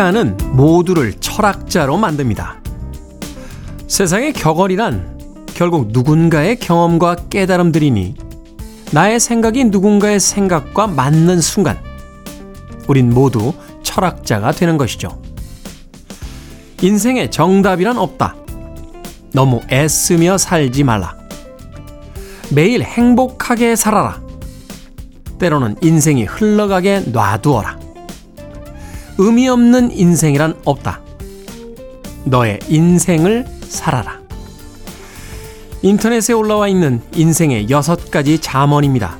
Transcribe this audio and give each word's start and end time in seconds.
시간은 0.00 0.38
모두를 0.52 1.12
철학자로 1.20 1.98
만듭니다. 1.98 2.56
세상의 3.86 4.32
격언이란 4.32 5.44
결국 5.52 5.88
누군가의 5.88 6.58
경험과 6.58 7.16
깨달음들이니 7.28 8.14
나의 8.92 9.20
생각이 9.20 9.64
누군가의 9.64 10.18
생각과 10.18 10.86
맞는 10.86 11.42
순간 11.42 11.78
우린 12.88 13.12
모두 13.12 13.52
철학자가 13.82 14.52
되는 14.52 14.78
것이죠. 14.78 15.20
인생에 16.80 17.28
정답이란 17.28 17.98
없다. 17.98 18.36
너무 19.32 19.60
애쓰며 19.70 20.38
살지 20.38 20.82
말라. 20.82 21.14
매일 22.50 22.82
행복하게 22.82 23.76
살아라. 23.76 24.22
때로는 25.38 25.76
인생이 25.82 26.24
흘러가게 26.24 27.00
놔두어라. 27.00 27.79
의미 29.22 29.50
없는 29.50 29.90
인생이란 29.92 30.54
없다. 30.64 31.02
너의 32.24 32.58
인생을 32.70 33.44
살아라. 33.68 34.18
인터넷에 35.82 36.32
올라와 36.32 36.68
있는 36.68 37.02
인생의 37.14 37.68
여섯 37.68 38.10
가지 38.10 38.38
잠언입니다. 38.38 39.18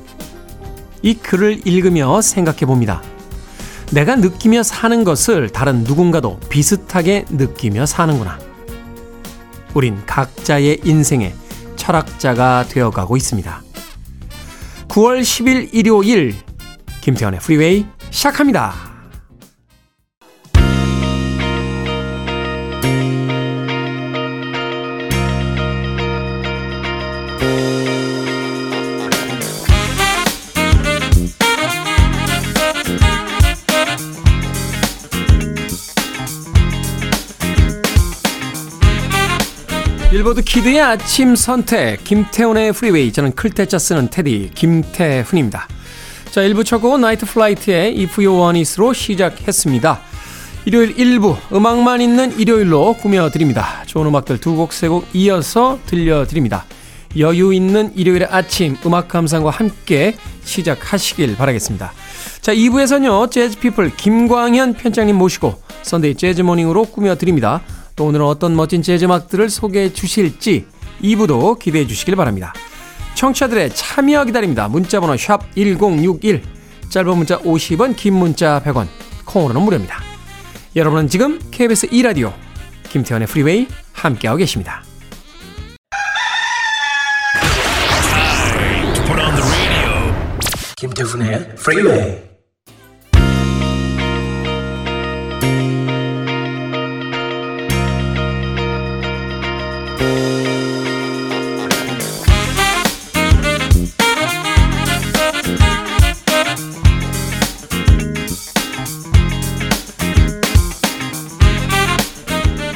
이 1.03 1.13
글을 1.13 1.67
읽으며 1.67 2.19
생각해 2.19 2.61
봅니다. 2.61 3.03
내가 3.91 4.15
느끼며 4.15 4.63
사는 4.63 5.03
것을 5.03 5.49
다른 5.49 5.83
누군가도 5.83 6.39
비슷하게 6.49 7.25
느끼며 7.29 7.85
사는구나. 7.85 8.39
우린 9.75 10.03
각자의 10.07 10.81
인생에 10.83 11.35
철학자가 11.75 12.65
되어가고 12.67 13.17
있습니다. 13.17 13.61
9월 14.87 15.21
10일 15.21 15.69
일요일 15.73 16.33
김태현의 17.01 17.39
프리웨이 17.39 17.85
시작합니다. 18.09 18.90
빌보드 40.21 40.43
kid의 40.43 40.79
아침 40.79 41.35
선택 41.35 42.03
김태훈의 42.03 42.73
프리웨이 42.73 43.11
저는 43.11 43.33
클 43.33 43.53
태 43.53 43.69
자 43.69 43.79
쓰는 43.79 44.11
테디 44.11 44.51
김태훈입니다. 44.53 45.67
자 46.29 46.41
1부 46.41 46.63
첫 46.63 46.77
곡은 46.77 47.01
나이트 47.01 47.25
플라이트의 47.25 47.97
If 47.97 48.23
You 48.23 48.39
Want 48.39 48.59
It으로 48.59 48.93
시작했습니다. 48.93 49.99
일요일 50.65 50.95
1부 50.95 51.37
음악만 51.51 52.01
있는 52.01 52.37
일요일로 52.37 52.97
꾸며드립니다. 53.01 53.83
좋은 53.87 54.05
음악들 54.05 54.37
두 54.37 54.55
곡 54.55 54.73
세 54.73 54.89
곡 54.89 55.07
이어서 55.13 55.79
들려드립니다. 55.87 56.65
여유 57.17 57.51
있는 57.51 57.91
일요일의 57.95 58.27
아침 58.29 58.77
음악 58.85 59.07
감상과 59.07 59.49
함께 59.49 60.15
시작하시길 60.43 61.35
바라겠습니다. 61.35 61.93
자 62.41 62.53
2부에서는요 62.53 63.31
재즈피플 63.31 63.95
김광현 63.97 64.73
편집장님 64.75 65.15
모시고 65.15 65.59
Sunday 65.81 66.13
jazz 66.13 66.32
morning으로 66.32 66.85
꾸며드립니다. 66.85 67.61
또 68.01 68.05
오늘은 68.05 68.25
어떤 68.25 68.55
멋진 68.55 68.81
재즈 68.81 69.05
음악들을 69.05 69.47
소개해 69.51 69.93
주실지 69.93 70.65
2부도 71.03 71.59
기대해 71.59 71.85
주시길 71.85 72.15
바랍니다. 72.15 72.51
청취자들의 73.13 73.75
참여 73.75 74.25
기다립니다. 74.25 74.67
문자번호 74.67 75.15
샵 75.17 75.53
1061, 75.53 76.41
짧은 76.89 77.15
문자 77.15 77.37
50원, 77.37 77.95
긴 77.95 78.15
문자 78.15 78.59
100원, 78.65 78.87
콩으로는 79.25 79.61
무료입니다. 79.61 80.01
여러분은 80.75 81.09
지금 81.09 81.37
KBS 81.51 81.89
2라디오 81.89 82.33
김태훈의 82.89 83.27
프리웨이 83.27 83.67
함께하고 83.93 84.39
계십니다. 84.39 84.83
김태훈의 90.75 91.55
프리웨이 91.55 92.30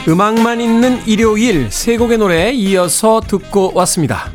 음악만 0.08 0.62
있는 0.62 1.00
일요일 1.08 1.72
세 1.72 1.98
곡의 1.98 2.20
노래 2.20 2.52
이어서 2.52 3.22
듣고 3.22 3.72
왔습니다. 3.74 4.32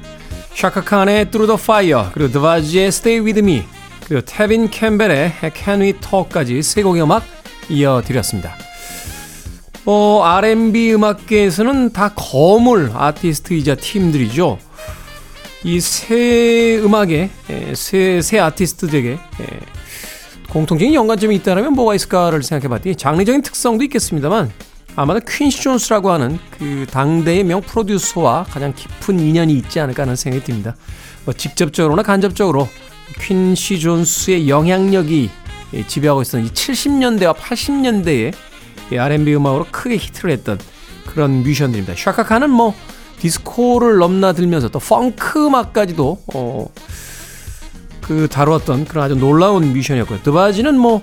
샤카칸의 0.55 1.31
Through 1.31 1.47
the 1.47 1.63
Fire 1.63 2.11
그리고 2.13 2.33
드바지의 2.33 2.87
Stay 2.89 3.21
With 3.21 3.39
Me 3.39 3.63
그리고 4.07 4.25
태빈 4.27 4.69
캠벨의 4.71 5.33
Can 5.55 5.81
We 5.81 5.93
Talk까지 6.01 6.63
세 6.63 6.83
곡의 6.83 7.03
음악 7.03 7.23
이어드렸습니다. 7.69 8.53
어, 9.87 10.23
R&B 10.25 10.93
음악계에서는 10.95 11.93
다 11.93 12.13
거물 12.15 12.91
아티스트이자 12.93 13.77
팀들이죠. 13.77 14.59
이 15.63 15.79
새 15.81 16.79
음악의 16.83 17.31
새, 17.75 18.21
새 18.23 18.39
아티스트들에게 18.41 19.19
공통적인 20.51 20.95
연관점이 20.95 21.37
있다면 21.37 21.75
뭐가 21.75 21.95
있을까를 21.95 22.43
생각해 22.43 22.69
봤더니 22.69 22.97
장르적인 22.97 23.43
특성도 23.43 23.85
있겠습니다만 23.85 24.51
아마도 24.97 25.21
퀸시 25.21 25.63
존스라고 25.63 26.11
하는 26.11 26.39
그 26.51 26.87
당대의 26.91 27.45
명 27.45 27.61
프로듀서와 27.61 28.45
가장 28.45 28.75
깊은 28.75 29.19
인연이 29.21 29.55
있지 29.55 29.81
않을까 29.81 30.03
하는 30.03 30.17
생각이 30.17 30.45
듭니다. 30.45 30.77
뭐 31.25 31.35
직접적으로나 31.35 32.03
간접적으로 32.03 32.69
퀸시 33.21 33.81
존스의 33.81 34.49
영향력이 34.49 35.31
지배하고 35.87 36.23
있었던 36.23 36.47
이 36.47 36.51
70년대와 36.51 37.35
80년대의 37.35 38.35
R&B 38.99 39.35
음악으로 39.35 39.67
크게 39.71 39.97
히트를 39.97 40.31
했던 40.33 40.59
그런 41.07 41.43
뮤지션들입니다. 41.43 41.95
샤카 41.97 42.21
칸은 42.21 42.51
뭐 42.51 42.75
디스코를 43.21 43.99
넘나들면서 43.99 44.69
또 44.69 44.79
펑크 44.79 45.47
음악까지도 45.47 46.23
어, 46.35 46.67
그 48.01 48.29
다루었던 48.29 48.87
그런 48.87 49.05
아주 49.05 49.15
놀라운 49.15 49.73
뮤지션이었고요. 49.73 50.23
드바지는 50.23 50.79
뭐 50.79 51.03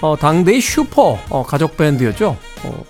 어, 0.00 0.16
당대의 0.16 0.60
슈퍼 0.60 1.18
어, 1.28 1.42
가족 1.42 1.76
밴드였죠. 1.76 2.36
어, 2.64 2.84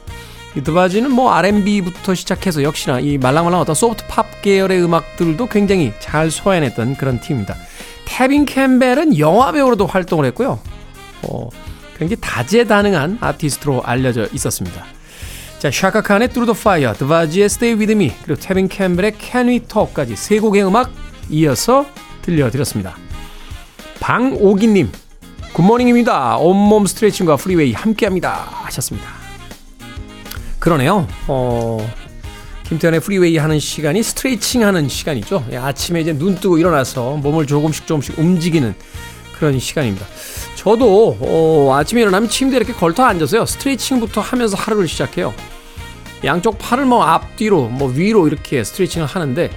이 0.57 0.63
드바지는 0.63 1.11
뭐 1.11 1.33
R&B부터 1.33 2.15
시작해서 2.15 2.63
역시나 2.63 3.01
이 3.01 3.19
말랑말랑 3.19 3.61
어떤 3.61 3.75
소프트 3.75 4.07
팝 4.09 4.43
계열의 4.43 4.83
음악들도 4.83 5.47
굉장히 5.47 5.93
잘 6.01 6.31
소화해냈던 6.31 6.97
그런 6.97 7.21
팀입니다. 7.21 7.55
태빈 8.06 8.47
캠벨은 8.47 9.19
영화 9.19 9.53
배우로도 9.53 9.87
활동을 9.87 10.25
했고요. 10.27 10.59
어, 11.23 11.49
굉장히 11.99 12.21
다재다능한 12.21 13.19
아티스트로 13.21 13.83
알려져 13.85 14.27
있었습니다. 14.33 14.85
자, 15.59 15.71
샤카칸의 15.71 16.29
Through 16.29 16.53
the 16.53 16.59
Fire, 16.59 16.97
드바지의 16.97 17.47
Stay 17.47 17.79
With 17.79 17.93
Me, 17.93 18.12
그리고 18.25 18.41
태빈 18.41 18.69
캠벨의 18.69 19.15
Can 19.21 19.49
We 19.49 19.61
Talk까지 19.61 20.17
세 20.17 20.39
곡의 20.39 20.65
음악 20.65 20.91
이어서 21.29 21.85
들려드렸습니다. 22.23 22.97
방옥이님, 24.00 24.91
good 25.53 25.71
morning입니다. 25.71 26.37
온몸 26.39 26.87
스트레칭과 26.87 27.37
프리웨이 27.37 27.73
함께합니다. 27.73 28.49
하셨습니다. 28.65 29.18
그러네요. 30.69 31.09
어, 31.29 31.79
김태훈의 32.65 33.00
프리웨이 33.00 33.38
하는 33.38 33.59
시간이 33.59 34.03
스트레칭 34.03 34.65
하는 34.65 34.87
시간이죠. 34.87 35.47
예, 35.50 35.56
아침에 35.56 36.03
이제 36.03 36.12
눈 36.12 36.35
뜨고 36.35 36.59
일어나서 36.59 37.12
몸을 37.17 37.47
조금씩 37.47 37.87
조금씩 37.87 38.19
움직이는 38.19 38.75
그런 39.38 39.59
시간입니다. 39.59 40.05
저도 40.56 41.17
어, 41.20 41.75
아침에 41.75 42.03
일어나면 42.03 42.29
침대에 42.29 42.59
이렇게 42.59 42.75
걸터 42.75 43.03
앉아서요. 43.05 43.47
스트레칭부터 43.47 44.20
하면서 44.20 44.59
하루를 44.59 44.88
시작해요. 44.88 45.32
양쪽 46.25 46.59
팔을 46.59 46.85
뭐 46.85 47.03
앞뒤로 47.03 47.69
뭐 47.69 47.88
위로 47.88 48.29
이렇게 48.29 48.62
스트레칭을 48.62 49.06
하는데 49.06 49.50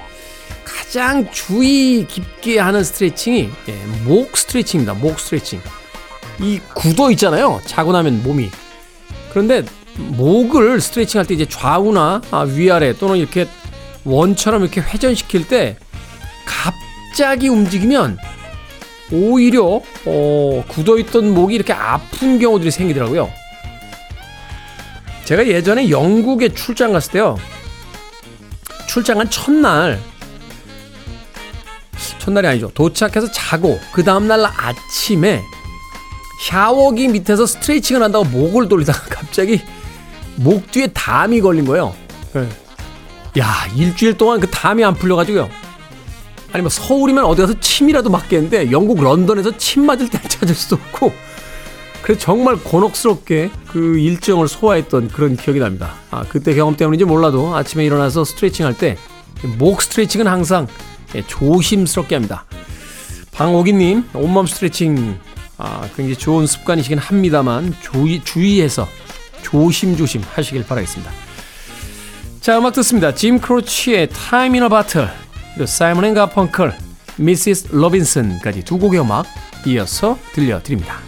가장 0.64 1.30
주의 1.30 2.08
깊게 2.08 2.58
하는 2.58 2.86
스트레칭이 2.86 3.50
예, 3.68 3.74
목 4.06 4.38
스트레칭입니다. 4.38 4.94
목 4.94 5.20
스트레칭. 5.20 5.60
이 6.40 6.62
굳어 6.74 7.12
있잖아요. 7.12 7.60
자고 7.66 7.92
나면 7.92 8.24
몸이. 8.24 8.50
그런데 9.32 9.66
목을 10.02 10.82
스트레칭 10.82 11.20
할 11.20 11.26
때 11.26 11.34
이제 11.34 11.46
좌우나 11.46 12.22
아, 12.32 12.42
위아래 12.42 12.94
또는 12.94 13.18
이렇게 13.18 13.48
원처럼 14.04 14.62
이렇게 14.64 14.82
회전시킬 14.82 15.48
때 15.48 15.78
갑자기 16.46 17.48
움직이면 17.48 18.18
오히려 19.12 19.82
어, 20.06 20.64
굳어있던 20.68 21.34
목이 21.34 21.56
이렇게 21.56 21.74
아픈 21.74 22.40
경우들이 22.40 22.72
생기더라고요. 22.72 23.30
제가 25.26 25.48
예전에 25.48 25.90
영국에 25.90 26.50
출장 26.50 26.94
갔을 26.94 27.12
때요. 27.14 27.38
출장 28.88 29.20
한 29.20 29.30
첫날 29.30 30.00
첫날이 32.20 32.48
아니죠. 32.48 32.70
도착해서 32.74 33.32
자고 33.32 33.80
그 33.92 34.04
다음날 34.04 34.46
아침에 34.46 35.42
샤워기 36.48 37.08
밑에서 37.10 37.46
스트레칭을 37.46 38.02
한다고 38.02 38.26
목을 38.26 38.68
돌리다가 38.68 39.00
갑자기 39.16 39.62
목 40.44 40.72
뒤에 40.72 40.88
담이 40.88 41.42
걸린 41.42 41.66
거예요. 41.66 41.94
네. 42.34 42.48
야, 43.40 43.66
일주일 43.76 44.18
동안 44.18 44.40
그 44.40 44.50
담이 44.50 44.84
안 44.84 44.94
풀려가지고요. 44.94 45.50
아니, 46.54 46.62
뭐 46.62 46.70
서울이면 46.70 47.24
어디 47.26 47.42
가서 47.42 47.60
침이라도 47.60 48.10
맞겠는데 48.10 48.72
영국 48.72 49.02
런던에서 49.02 49.58
침 49.58 49.86
맞을 49.86 50.10
때 50.10 50.20
찾을 50.28 50.54
수도 50.54 50.76
없고 50.76 51.14
그래서 52.02 52.20
정말 52.20 52.58
곤혹스럽게 52.58 53.52
그 53.68 53.98
일정을 54.00 54.48
소화했던 54.48 55.10
그런 55.10 55.38
기억이 55.38 55.60
납니다. 55.60 55.94
아, 56.10 56.24
그때 56.28 56.54
경험 56.56 56.76
때문인지 56.76 57.06
몰라도 57.06 57.56
아침에 57.56 57.86
일어나서 57.86 58.24
스트레칭 58.26 58.66
할 58.66 58.74
때 58.76 58.98
목 59.58 59.82
스트레칭은 59.82 60.28
항상 60.28 60.68
예, 61.16 61.24
조심스럽게 61.26 62.14
합니다. 62.16 62.46
방옥이님, 63.32 64.10
온몸 64.14 64.46
스트레칭, 64.46 65.18
아, 65.58 65.82
굉장히 65.96 66.16
좋은 66.16 66.46
습관이시긴 66.46 67.00
합니다만, 67.00 67.74
주의, 67.82 68.24
주의해서 68.24 68.88
조심조심 69.42 70.22
하시길 70.34 70.66
바라겠습니다. 70.66 71.12
자, 72.42 72.58
음악 72.58 72.74
듣습니다. 72.74 73.14
짐 73.14 73.40
크로치의 73.40 74.10
Time 74.10 74.60
in 74.60 74.64
a 74.64 74.70
Bottle, 74.70 75.10
사이먼 75.66 76.06
앤 76.06 76.14
가펑클, 76.16 76.74
Mrs. 77.18 77.68
Robinson까지 77.72 78.64
두 78.64 78.80
곡의 78.80 79.00
음악 79.02 79.28
이어서 79.68 80.18
들려드립니다. 80.34 81.00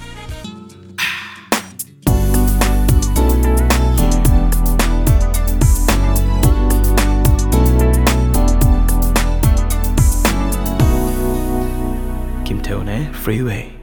김태훈의 12.45 13.09
Freeway. 13.15 13.82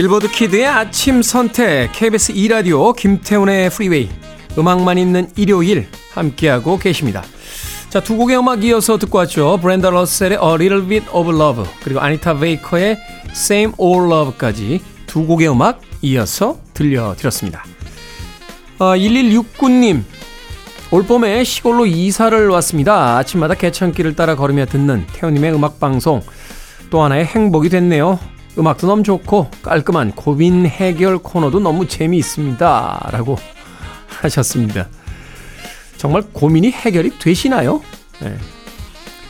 빌보드 0.00 0.30
키드의 0.30 0.64
아침 0.64 1.20
선택 1.20 1.92
KBS 1.92 2.32
2라디오 2.32 2.96
김태훈의 2.96 3.68
프리웨이 3.68 4.08
음악만 4.56 4.96
있는 4.96 5.28
일요일 5.36 5.88
함께하고 6.14 6.78
계십니다. 6.78 7.22
자, 7.90 8.00
두 8.00 8.16
곡의 8.16 8.38
음악 8.38 8.64
이어서 8.64 8.96
듣고 8.96 9.18
왔죠. 9.18 9.58
브렌다 9.60 9.90
러셀의 9.90 10.38
A 10.42 10.54
Little 10.54 10.86
Bit 10.86 11.06
of 11.12 11.30
Love 11.30 11.66
그리고 11.82 12.00
아니타 12.00 12.38
베이커의 12.38 12.96
Same 13.32 13.74
Old 13.76 14.10
Love까지 14.10 14.80
두 15.06 15.26
곡의 15.26 15.50
음악 15.50 15.82
이어서 16.00 16.58
들려드렸습니다. 16.72 17.62
어, 18.78 18.94
1169님 18.94 20.02
올 20.92 21.02
봄에 21.04 21.44
시골로 21.44 21.84
이사를 21.84 22.48
왔습니다. 22.48 23.18
아침마다 23.18 23.52
개천길을 23.52 24.16
따라 24.16 24.34
걸으며 24.34 24.64
듣는 24.64 25.06
태우님의 25.12 25.52
음악방송 25.52 26.22
또 26.88 27.02
하나의 27.02 27.26
행복이 27.26 27.68
됐네요. 27.68 28.18
음악도 28.58 28.86
너무 28.86 29.02
좋고 29.02 29.50
깔끔한 29.62 30.12
고민 30.12 30.66
해결 30.66 31.18
코너도 31.18 31.60
너무 31.60 31.86
재미있습니다. 31.86 33.08
라고 33.12 33.38
하셨습니다. 34.06 34.88
정말 35.96 36.22
고민이 36.32 36.70
해결이 36.70 37.18
되시나요? 37.18 37.82
네. 38.20 38.36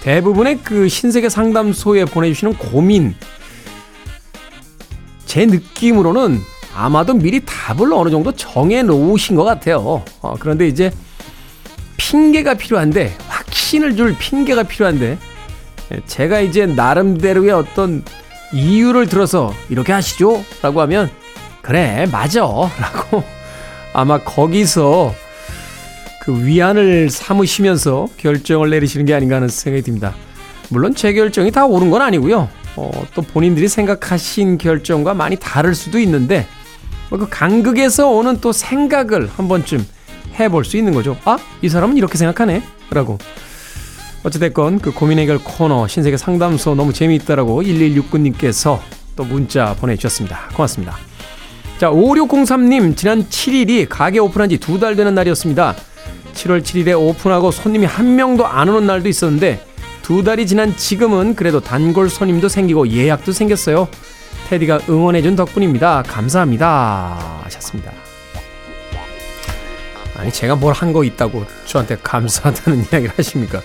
대부분의 0.03 0.61
그 0.65 0.89
신세계 0.89 1.29
상담소에 1.29 2.07
보내주시는 2.07 2.55
고민, 2.55 3.15
제 5.27 5.47
느낌으로는 5.47 6.41
아마도 6.75 7.15
미리 7.15 7.41
답을 7.45 7.93
어느 7.93 8.11
정도 8.11 8.33
정해 8.33 8.83
놓으신 8.83 9.37
것 9.37 9.45
같아요. 9.45 10.03
어, 10.23 10.35
그런데 10.39 10.67
이제 10.67 10.91
핑계가 11.99 12.55
필요한데, 12.55 13.15
확신을 13.29 13.97
줄 13.97 14.17
핑계가 14.17 14.63
필요한데, 14.63 15.19
예, 15.93 16.01
제가 16.07 16.41
이제 16.41 16.67
나름대로의 16.67 17.51
어떤 17.51 18.03
이유를 18.53 19.07
들어서 19.07 19.55
이렇게 19.69 19.93
하시죠? 19.93 20.45
라고 20.63 20.81
하면, 20.83 21.11
그래, 21.63 22.07
맞아. 22.11 22.41
라고 22.81 23.23
아마 23.93 24.19
거기서 24.19 25.15
그 26.23 26.45
위안을 26.45 27.11
삼으시면서 27.11 28.09
결정을 28.17 28.71
내리시는 28.71 29.07
게 29.07 29.15
아닌가 29.15 29.37
하는 29.37 29.49
생각이 29.49 29.83
듭니다. 29.83 30.15
물론 30.69 30.95
제 30.95 31.13
결정이 31.13 31.51
다 31.51 31.67
옳은 31.67 31.91
건 31.91 32.03
아니고요. 32.03 32.49
어, 32.77 32.91
또 33.15 33.23
본인들이 33.23 33.69
생각하신 33.69 34.59
결정과 34.59 35.15
많이 35.15 35.37
다를 35.37 35.75
수도 35.75 35.99
있는데, 35.99 36.47
뭐그 37.11 37.29
간극에서 37.29 38.09
오는 38.11 38.41
또 38.41 38.53
생각을 38.53 39.29
한 39.37 39.49
번쯤 39.49 39.85
해볼 40.39 40.65
수 40.65 40.77
있는 40.77 40.95
거죠. 40.95 41.17
아, 41.25 41.39
이 41.63 41.69
사람은 41.69 41.97
이렇게 41.97 42.17
생각하네? 42.17 42.63
라고. 42.91 43.19
어찌됐건 44.23 44.81
그 44.81 44.93
고민 44.93 45.19
해결 45.19 45.39
코너 45.39 45.87
신세계 45.89 46.17
상담소 46.17 46.75
너무 46.75 46.93
재미있다라고 46.93 47.63
1169님께서 47.63 48.79
또 49.17 49.25
문자 49.25 49.75
보내주셨습니다. 49.75 50.49
고맙습니다. 50.55 50.97
자, 51.79 51.91
5603님, 51.91 52.97
지난 52.97 53.25
7일이 53.25 53.87
가게 53.89 54.19
오픈한 54.19 54.51
지 54.51 54.59
두 54.59 54.79
달 54.79 54.97
되는 54.97 55.15
날이었습니다. 55.15 55.75
7월 56.35 56.63
7일에 56.63 56.99
오픈하고 56.99 57.51
손님이 57.51 57.87
한 57.87 58.15
명도 58.17 58.47
안 58.47 58.69
오는 58.69 58.87
날도 58.87 59.09
있었는데 59.09 59.65
두 60.03 60.23
달이 60.23 60.47
지난 60.47 60.77
지금은 60.77 61.35
그래도 61.35 61.61
단골 61.61 62.11
손님도 62.11 62.49
생기고 62.49 62.89
예약도 62.89 63.33
생겼어요. 63.33 63.89
테디가 64.51 64.81
응원해준 64.89 65.37
덕분입니다. 65.37 66.03
감사합니다. 66.07 67.41
하셨습니다. 67.45 67.93
아니 70.17 70.31
제가 70.31 70.57
뭘 70.57 70.75
한 70.75 70.93
거 70.93 71.03
있다고 71.05 71.47
저한테 71.65 71.97
감사하다는 72.03 72.81
이야기를 72.93 73.13
하십니까? 73.17 73.61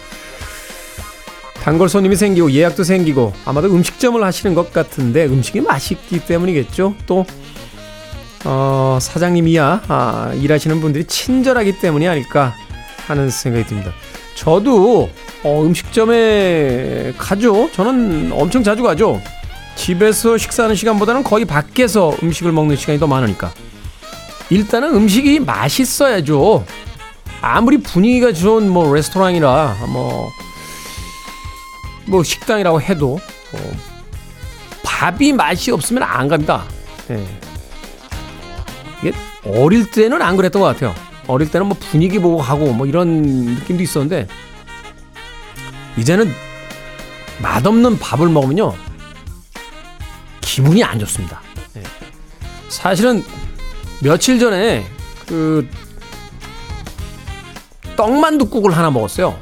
단골 1.65 1.89
손님이 1.89 2.15
생기고 2.15 2.51
예약도 2.51 2.83
생기고 2.83 3.33
아마도 3.43 3.69
음식점을 3.69 4.23
하시는 4.23 4.53
것 4.53 4.71
같은데 4.71 5.25
음식이 5.25 5.61
맛있기 5.61 6.23
때문이겠죠. 6.23 6.93
또 7.07 7.25
어, 8.45 8.99
사장님이야 9.01 9.81
아, 9.87 10.31
일하시는 10.35 10.79
분들이 10.79 11.05
친절하기 11.05 11.79
때문이 11.79 12.07
아닐까 12.07 12.53
하는 13.07 13.31
생각이 13.31 13.65
듭니다. 13.65 13.91
저도 14.35 15.09
어, 15.41 15.63
음식점에 15.63 17.13
가죠. 17.17 17.71
저는 17.71 18.31
엄청 18.31 18.61
자주 18.63 18.83
가죠. 18.83 19.19
집에서 19.75 20.37
식사하는 20.37 20.75
시간보다는 20.75 21.23
거의 21.23 21.45
밖에서 21.45 22.15
음식을 22.21 22.51
먹는 22.51 22.75
시간이 22.75 22.99
더 22.99 23.07
많으니까. 23.07 23.51
일단은 24.51 24.93
음식이 24.93 25.39
맛있어야죠. 25.39 26.63
아무리 27.41 27.79
분위기가 27.79 28.31
좋은 28.33 28.69
뭐 28.69 28.93
레스토랑이라 28.93 29.77
뭐, 29.89 30.29
뭐 32.07 32.23
식당이라고 32.23 32.81
해도 32.81 33.19
어, 33.53 33.71
밥이 34.83 35.33
맛이 35.33 35.71
없으면 35.71 36.03
안 36.03 36.27
갑니다. 36.27 36.63
네. 37.07 37.25
이게 38.99 39.13
어릴 39.45 39.89
때는 39.89 40.21
안 40.21 40.35
그랬던 40.37 40.61
것 40.61 40.67
같아요. 40.67 40.95
어릴 41.27 41.49
때는 41.49 41.67
뭐 41.67 41.77
분위기 41.79 42.19
보고 42.19 42.37
가고 42.37 42.71
뭐 42.73 42.85
이런 42.85 43.21
느낌도 43.21 43.83
있었는데 43.83 44.27
이제는 45.97 46.31
맛없는 47.41 47.99
밥을 47.99 48.29
먹으면요 48.29 48.75
기분이 50.41 50.83
안 50.83 50.99
좋습니다. 50.99 51.41
네. 51.73 51.83
사실은 52.69 53.23
며칠 54.01 54.39
전에 54.39 54.85
그 55.25 55.67
떡만둣국을 57.95 58.75
하나 58.75 58.91
먹었어요. 58.91 59.37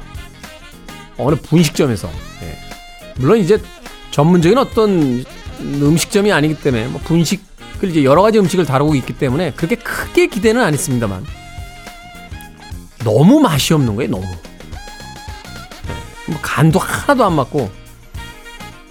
어느 1.16 1.36
분식점에서. 1.36 2.23
네. 3.14 3.20
물론 3.20 3.38
이제 3.38 3.60
전문적인 4.10 4.58
어떤 4.58 5.24
음식점이 5.60 6.32
아니기 6.32 6.54
때문에 6.56 6.88
뭐 6.88 7.00
분식을 7.04 7.90
이제 7.90 8.04
여러 8.04 8.22
가지 8.22 8.38
음식을 8.38 8.64
다루고 8.66 8.94
있기 8.96 9.14
때문에 9.14 9.52
그렇게 9.52 9.76
크게 9.76 10.26
기대는 10.26 10.62
안 10.62 10.72
했습니다만 10.72 11.24
너무 13.04 13.40
맛이 13.40 13.74
없는 13.74 13.96
거예요. 13.96 14.10
너무. 14.10 14.24
네. 14.24 14.38
뭐 16.26 16.38
간도 16.40 16.78
하나도 16.78 17.24
안 17.24 17.34
맞고 17.34 17.70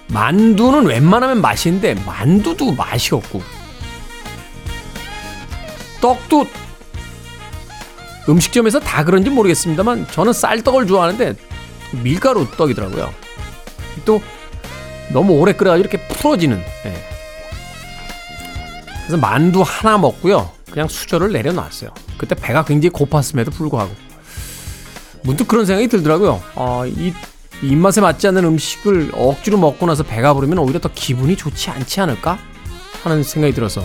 만두는 0.08 0.86
웬만하면 0.86 1.42
맛있는데 1.42 1.96
만두도 2.06 2.74
맛이 2.74 3.16
없고 3.16 3.42
떡도 6.02 6.46
음식점에서 8.30 8.80
다 8.80 9.04
그런지 9.04 9.30
모르겠습니다만 9.30 10.08
저는 10.12 10.34
쌀떡을 10.34 10.88
좋아하는데 10.88 11.36
밀가루 12.04 12.48
떡이더라고요. 12.52 13.23
또 14.06 14.22
너무 15.12 15.34
오래 15.34 15.54
끓여가지고 15.54 15.88
이렇게 15.88 16.08
풀어지는. 16.08 16.58
예. 16.86 16.94
그래서 19.06 19.18
만두 19.18 19.62
하나 19.62 19.98
먹고요. 19.98 20.52
그냥 20.72 20.88
수저를 20.88 21.32
내려놨어요. 21.32 21.92
그때 22.18 22.36
배가 22.36 22.64
굉장히 22.64 22.92
고팠음에도 22.92 23.52
불구하고 23.52 23.94
문득 25.24 25.48
그런 25.48 25.66
생각이 25.66 25.88
들더라고요. 25.88 26.42
어, 26.56 26.84
이 26.86 27.14
입맛에 27.62 28.02
맞지 28.02 28.28
않는 28.28 28.44
음식을 28.44 29.12
억지로 29.14 29.58
먹고 29.58 29.86
나서 29.86 30.04
배가 30.04 30.34
부르면 30.34 30.58
오히려 30.58 30.80
더 30.80 30.90
기분이 30.94 31.38
좋지 31.38 31.70
않지 31.70 32.02
않을까 32.02 32.38
하는 33.04 33.24
생각이 33.24 33.54
들어서 33.54 33.84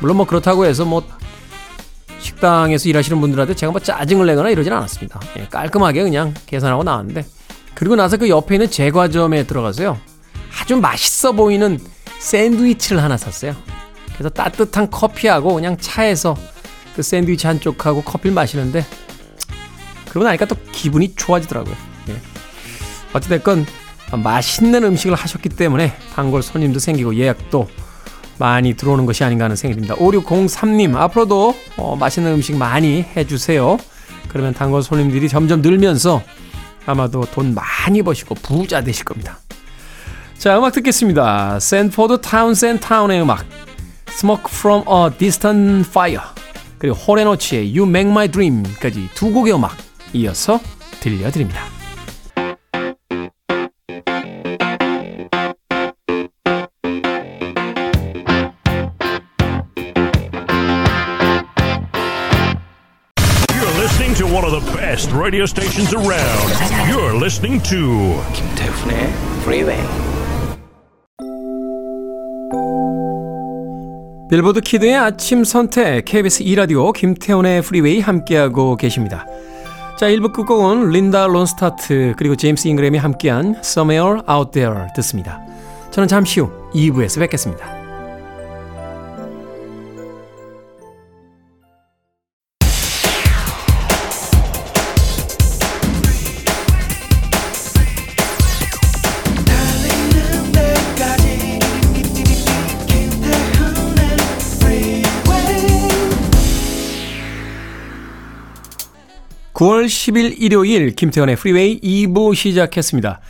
물론 0.00 0.16
뭐 0.18 0.26
그렇다고 0.26 0.64
해서 0.64 0.84
뭐 0.84 1.02
식당에서 2.18 2.88
일하시는 2.88 3.20
분들한테 3.20 3.54
제가 3.54 3.72
뭐 3.72 3.80
짜증을 3.80 4.26
내거나 4.26 4.50
이러진 4.50 4.72
않았습니다. 4.72 5.20
예, 5.38 5.46
깔끔하게 5.50 6.02
그냥 6.04 6.32
계산하고 6.46 6.82
나왔는데 6.82 7.24
그리고 7.74 7.96
나서 7.96 8.16
그 8.16 8.28
옆에 8.28 8.54
있는 8.54 8.70
제과점에 8.70 9.46
들어가서요 9.46 9.98
아주 10.60 10.76
맛있어 10.76 11.32
보이는 11.32 11.78
샌드위치를 12.18 13.02
하나 13.02 13.16
샀어요. 13.16 13.54
그래서 14.14 14.28
따뜻한 14.30 14.90
커피하고 14.90 15.54
그냥 15.54 15.76
차에서 15.78 16.36
그 16.94 17.02
샌드위치 17.02 17.46
한쪽하고 17.46 18.02
커피를 18.02 18.34
마시는데 18.34 18.84
그러고 20.08 20.24
나니까 20.24 20.46
또 20.46 20.54
기분이 20.72 21.14
좋아지더라고요. 21.16 21.74
예. 22.08 22.20
어찌됐건 23.12 23.66
맛있는 24.22 24.84
음식을 24.84 25.16
하셨기 25.16 25.48
때문에 25.48 25.96
단골 26.14 26.42
손님도 26.42 26.78
생기고 26.78 27.16
예약도 27.16 27.68
많이 28.38 28.74
들어오는 28.74 29.06
것이 29.06 29.24
아닌가 29.24 29.44
하는 29.44 29.56
생각이 29.56 29.80
듭니다. 29.80 29.96
5603님, 30.00 30.96
앞으로도 30.96 31.56
어, 31.76 31.96
맛있는 31.96 32.32
음식 32.32 32.56
많이 32.56 33.04
해주세요. 33.16 33.78
그러면 34.28 34.54
단골 34.54 34.82
손님들이 34.82 35.28
점점 35.28 35.62
늘면서 35.62 36.22
아마도 36.86 37.24
돈 37.26 37.54
많이 37.54 38.02
버시고 38.02 38.34
부자 38.36 38.82
되실 38.82 39.04
겁니다. 39.04 39.38
자, 40.38 40.58
음악 40.58 40.72
듣겠습니다. 40.72 41.58
샌포드 41.60 42.20
타운센드의 42.20 43.22
음악. 43.22 43.46
Smoke 44.08 44.44
from 44.48 44.84
a 44.88 45.16
Distant 45.16 45.88
Fire. 45.88 46.20
그리고 46.78 46.96
호레노치의 46.96 47.76
You 47.76 47.88
Make 47.88 48.10
My 48.10 48.28
Dream까지 48.28 49.08
두 49.14 49.32
곡의 49.32 49.54
음악 49.54 49.76
이어서 50.12 50.60
들려드립니다. 51.00 51.73
Best 64.94 65.12
radio 65.12 65.44
stations 65.44 65.92
around. 65.92 66.50
You're 66.88 67.18
listening 67.18 67.60
to 67.64 68.22
김태훈의 68.32 69.12
Freeway. 69.42 69.82
빌보드 74.30 74.60
kid의 74.60 74.96
아침 74.96 75.42
선택 75.42 76.04
KBS 76.04 76.44
2 76.44 76.54
라디오 76.54 76.92
김태훈의 76.92 77.62
프리웨이 77.62 78.00
함께하고 78.00 78.76
계십니다. 78.76 79.26
자, 79.98 80.06
1부 80.06 80.32
끝곡은 80.32 80.90
린다 80.90 81.26
론스타트 81.26 82.14
그리고 82.16 82.36
제임스 82.36 82.68
잉그램이 82.68 82.96
함께한 82.96 83.56
Somewhere 83.58 84.20
Out 84.30 84.52
There 84.52 84.86
듣습니다. 84.94 85.40
저는 85.90 86.06
잠시 86.06 86.38
후 86.38 86.50
2부에서 86.72 87.18
뵙겠습니다. 87.18 87.83
(9월 109.54 109.86
10일) 109.86 110.34
일요일 110.38 110.94
김태훈의 110.94 111.36
프리웨이 111.36 111.80
2부 111.80 112.34
시작했습니다. 112.34 113.20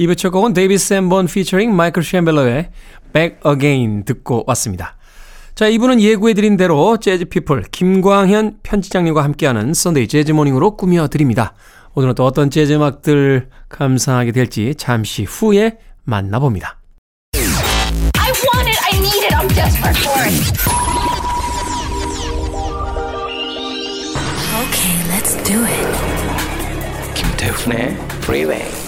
2부 0.00 0.16
첫 0.16 0.30
곡은 0.30 0.54
데이비드 0.54 0.78
샌본 0.78 1.26
피처링 1.26 1.74
마이클 1.76 2.02
셈벨로의 2.02 2.70
Back 3.12 3.38
Again 3.46 4.04
듣고 4.04 4.44
왔습니다. 4.46 4.96
자, 5.54 5.70
2부는 5.70 6.00
예고해드린 6.00 6.56
대로 6.56 6.96
재즈 6.96 7.26
피플 7.26 7.66
김광현 7.70 8.58
편집장님과 8.62 9.22
함께하는 9.22 9.72
Sunday 9.72 10.08
Jazz 10.08 10.32
Morning으로 10.32 10.76
꾸며드립니다. 10.76 11.54
오늘은 11.94 12.14
또 12.16 12.24
어떤 12.24 12.50
재즈 12.50 12.72
음악들 12.72 13.50
감상하게 13.68 14.32
될지 14.32 14.74
잠시 14.76 15.22
후에 15.22 15.78
만나봅니다. 16.02 16.80
do 25.43 25.65
it. 25.65 27.13
김태훈의 27.15 27.97
Freeway. 28.21 28.79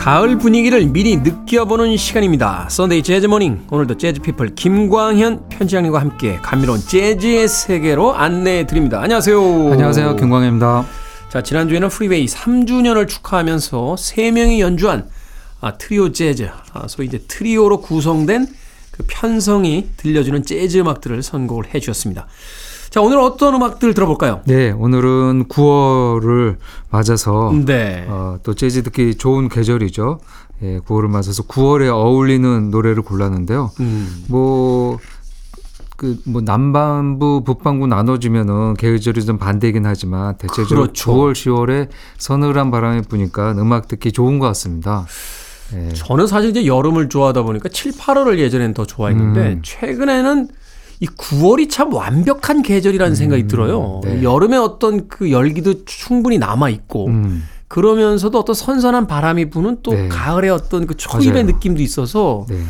가을 0.00 0.38
분위기를 0.38 0.86
미리 0.86 1.18
느껴보는 1.18 1.94
시간입니다. 1.98 2.68
Sunday 2.70 3.02
Jazz 3.02 3.26
Morning. 3.26 3.66
오늘도 3.70 3.98
재즈 3.98 4.22
피플 4.22 4.54
김광현 4.54 5.50
편집장님과 5.50 6.00
함께 6.00 6.38
감미로운 6.40 6.80
재즈의 6.80 7.46
세계로 7.46 8.14
안내해 8.14 8.66
드립니다. 8.66 9.02
안녕하세요. 9.02 9.38
안녕하세요. 9.72 10.16
김광현입니다. 10.16 10.86
자, 11.28 11.42
지난주에는 11.42 11.90
프리웨이 11.90 12.24
3주년을 12.24 13.08
축하하면서 13.08 13.96
3명이 13.98 14.60
연주한 14.60 15.06
아, 15.60 15.76
트리오 15.76 16.12
재즈, 16.12 16.48
아, 16.72 16.88
소위 16.88 17.08
이제 17.08 17.22
트리오로 17.28 17.82
구성된 17.82 18.46
그 18.92 19.04
편성이 19.06 19.90
들려주는 19.98 20.44
재즈 20.44 20.78
음악들을 20.78 21.22
선곡을 21.22 21.74
해 21.74 21.78
주셨습니다. 21.78 22.26
자, 22.90 23.00
오늘 23.00 23.20
어떤 23.20 23.54
음악들 23.54 23.94
들어볼까요? 23.94 24.40
네, 24.46 24.72
오늘은 24.72 25.44
9월을 25.44 26.56
맞아서 26.90 27.52
네. 27.64 28.04
어, 28.08 28.38
또 28.42 28.54
재즈 28.54 28.82
듣기 28.82 29.14
좋은 29.14 29.48
계절이죠. 29.48 30.18
예, 30.62 30.78
9월을 30.80 31.06
맞아서 31.06 31.44
9월에 31.44 31.88
어울리는 31.88 32.70
노래를 32.70 33.04
골랐는데요. 33.04 33.70
음. 33.78 34.24
뭐, 34.28 34.98
그, 35.96 36.18
뭐, 36.26 36.42
남반부, 36.42 37.44
북반부 37.44 37.86
나눠지면은 37.86 38.74
계절이 38.74 39.24
좀 39.24 39.38
반대이긴 39.38 39.86
하지만 39.86 40.36
대체적으로 40.36 40.82
그렇죠. 40.82 41.12
9월, 41.14 41.32
10월에 41.32 41.88
서늘한 42.18 42.72
바람이 42.72 43.02
부니까 43.02 43.52
음악 43.52 43.86
듣기 43.86 44.10
좋은 44.10 44.40
것 44.40 44.46
같습니다. 44.48 45.06
예. 45.74 45.92
저는 45.94 46.26
사실 46.26 46.50
이제 46.50 46.66
여름을 46.66 47.08
좋아하다 47.08 47.42
보니까 47.42 47.68
7, 47.68 47.92
8월을 47.92 48.38
예전엔 48.38 48.74
더 48.74 48.84
좋아했는데 48.84 49.40
음. 49.40 49.60
최근에는 49.62 50.48
이 51.00 51.06
9월이 51.06 51.70
참 51.70 51.92
완벽한 51.94 52.62
계절이라는 52.62 53.14
생각이 53.16 53.46
들어요. 53.46 54.00
네. 54.04 54.22
여름에 54.22 54.56
어떤 54.58 55.08
그 55.08 55.30
열기도 55.30 55.84
충분히 55.86 56.36
남아 56.38 56.68
있고 56.68 57.06
음, 57.06 57.48
그러면서도 57.68 58.38
어떤 58.38 58.54
선선한 58.54 59.06
바람이 59.06 59.48
부는 59.48 59.78
또 59.82 59.92
네. 59.92 60.08
가을의 60.08 60.50
어떤 60.50 60.86
그 60.86 60.96
초입의 60.96 61.44
맞아요. 61.44 61.46
느낌도 61.46 61.80
있어서 61.82 62.44
네. 62.50 62.62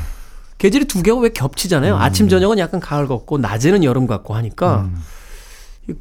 계절이 0.58 0.84
두 0.84 1.02
개가 1.02 1.18
왜 1.18 1.30
겹치잖아요. 1.30 1.96
아침 1.96 2.28
저녁은 2.28 2.58
약간 2.58 2.78
가을 2.80 3.08
같고 3.08 3.38
낮에는 3.38 3.82
여름 3.82 4.06
같고 4.06 4.34
하니까 4.34 4.82
음. 4.82 4.94
이 4.94 5.00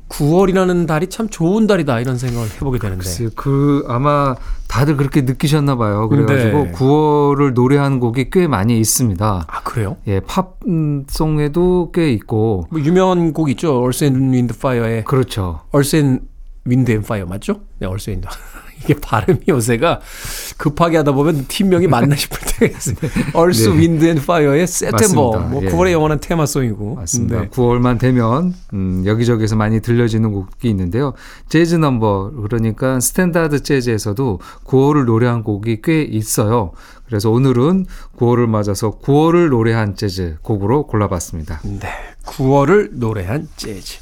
9월이라는 0.07 0.85
달이 0.85 1.07
참 1.07 1.29
좋은 1.29 1.65
달이다 1.65 1.99
이런 1.99 2.17
생각을 2.17 2.47
해보게 2.47 2.77
되는데. 2.77 3.03
글쎄요. 3.03 3.29
그 3.35 3.83
아마 3.87 4.35
다들 4.67 4.97
그렇게 4.97 5.21
느끼셨나 5.21 5.77
봐요. 5.77 6.07
그래가지고 6.09 6.63
네. 6.65 6.71
9월을 6.73 7.53
노래하는 7.53 7.99
곡이 7.99 8.29
꽤 8.29 8.47
많이 8.47 8.79
있습니다. 8.79 9.45
아 9.47 9.63
그래요? 9.63 9.97
예, 10.05 10.19
팝송에도 10.19 11.91
꽤 11.91 12.11
있고 12.13 12.67
뭐 12.69 12.79
유명한 12.81 13.33
곡 13.33 13.49
있죠. 13.49 13.89
And 14.03 14.19
Wind 14.31 14.53
Fire의 14.55 15.05
그렇죠. 15.05 15.61
And 15.73 16.25
Wind 16.67 16.91
and 16.91 17.05
Fire 17.05 17.27
맞죠? 17.27 17.61
네, 17.79 17.87
Earth 17.87 18.11
and 18.11 18.27
이게 18.83 18.93
발음이 18.95 19.39
요새가 19.47 19.99
급하게 20.57 20.97
하다 20.97 21.11
보면 21.13 21.45
팀명이 21.47 21.87
맞나 21.87 22.15
싶을 22.15 22.39
때가 22.59 22.79
네. 22.79 23.69
Wind 23.69 24.05
and 24.05 24.21
Fire의 24.21 24.63
September. 24.63 25.29
맞습니다. 25.29 25.39
뭐 25.39 25.63
예. 25.63 25.69
9월의 25.69 25.91
영원한 25.91 26.19
테마송이고. 26.19 26.95
맞습니다. 26.95 27.41
네. 27.41 27.49
9월만 27.49 27.99
되면 27.99 28.53
음, 28.73 29.03
여기저기서 29.05 29.55
많이 29.55 29.81
들려지는 29.81 30.31
곡이 30.31 30.69
있는데요. 30.69 31.13
재즈 31.49 31.75
넘버 31.75 32.31
그러니까 32.41 32.99
스탠다드 32.99 33.63
재즈에서도 33.63 34.39
9월을 34.65 35.05
노래한 35.05 35.43
곡이 35.43 35.81
꽤 35.83 36.01
있어요. 36.01 36.71
그래서 37.05 37.31
오늘은 37.31 37.85
9월을 38.17 38.47
맞아서 38.47 38.99
9월을 38.99 39.49
노래한 39.49 39.95
재즈 39.95 40.37
곡으로 40.41 40.87
골라봤습니다. 40.87 41.61
네. 41.63 41.87
9월을 42.25 42.89
노래한 42.93 43.47
재즈. 43.55 43.97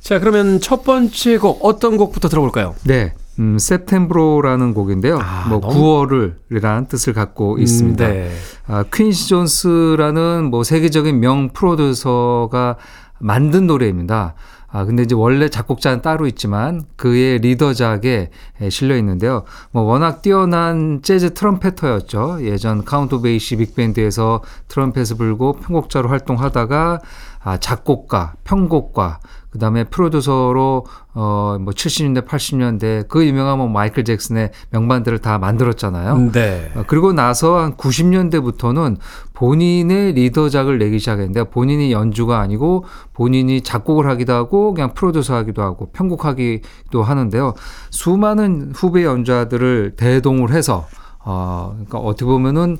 자, 0.00 0.18
그러면 0.18 0.60
첫 0.60 0.82
번째 0.82 1.38
곡 1.38 1.64
어떤 1.64 1.96
곡부터 1.96 2.28
들어볼까요? 2.28 2.74
네. 2.84 3.14
음, 3.38 3.54
Setembro라는 3.56 4.74
곡인데요. 4.74 5.18
아, 5.22 5.46
뭐 5.48 5.60
너무- 5.60 5.74
9월을이란 5.74 6.88
뜻을 6.88 7.12
갖고 7.14 7.58
있습니다. 7.58 8.06
음, 8.06 8.10
네. 8.12 8.30
아, 8.66 8.84
퀸시 8.92 9.28
존스라는 9.28 10.50
뭐 10.50 10.64
세계적인 10.64 11.18
명 11.20 11.48
프로듀서가 11.52 12.76
만든 13.18 13.66
노래입니다. 13.66 14.34
아, 14.74 14.84
근데 14.86 15.02
이제 15.02 15.14
원래 15.14 15.50
작곡자는 15.50 16.00
따로 16.00 16.26
있지만 16.26 16.82
그의 16.96 17.38
리더작에 17.40 18.30
실려 18.70 18.96
있는데요. 18.96 19.42
뭐 19.70 19.82
워낙 19.82 20.22
뛰어난 20.22 21.00
재즈 21.02 21.34
trumpeter였죠. 21.34 22.38
예전 22.42 22.82
카운트 22.82 23.20
베이시 23.20 23.56
빅밴드에서 23.56 24.42
트럼펫을 24.68 25.16
불고 25.18 25.52
편곡자로 25.54 26.08
활동하다가 26.08 27.00
아, 27.44 27.58
작곡가, 27.58 28.32
편곡가, 28.44 29.18
그 29.52 29.58
다음에 29.58 29.84
프로듀서로, 29.84 30.86
어, 31.12 31.58
뭐 31.60 31.74
70년대, 31.74 32.26
80년대 32.26 33.06
그 33.06 33.26
유명한 33.26 33.58
뭐 33.58 33.68
마이클 33.68 34.02
잭슨의 34.02 34.50
명반들을 34.70 35.18
다 35.18 35.36
만들었잖아요. 35.36 36.32
네. 36.32 36.72
어, 36.74 36.84
그리고 36.86 37.12
나서 37.12 37.58
한 37.58 37.74
90년대부터는 37.74 38.96
본인의 39.34 40.14
리더작을 40.14 40.78
내기 40.78 40.98
시작했는데 40.98 41.44
본인이 41.50 41.92
연주가 41.92 42.40
아니고 42.40 42.86
본인이 43.12 43.60
작곡을 43.60 44.06
하기도 44.06 44.32
하고 44.32 44.72
그냥 44.72 44.94
프로듀서 44.94 45.34
하기도 45.34 45.60
하고 45.60 45.90
편곡하기도 45.92 47.02
하는데요. 47.02 47.52
수많은 47.90 48.72
후배 48.74 49.04
연주자들을 49.04 49.96
대동을 49.96 50.52
해서 50.52 50.86
어, 51.24 51.72
그러니까 51.74 51.98
어떻게 51.98 52.24
보면은 52.24 52.78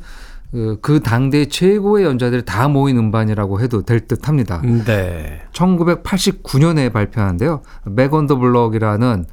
그, 0.53 0.79
그 0.83 1.01
당대 1.01 1.47
최고의 1.47 2.05
연주자들이 2.05 2.45
다 2.45 2.69
모인 2.69 2.99
음반이라고 2.99 3.61
해도 3.61 3.83
될 3.83 4.07
듯 4.07 4.29
합니다. 4.29 4.61
네. 4.85 5.41
1989년에 5.53 6.93
발표하는데요. 6.93 7.63
맥온더 7.87 8.37
블럭이라는 8.37 9.25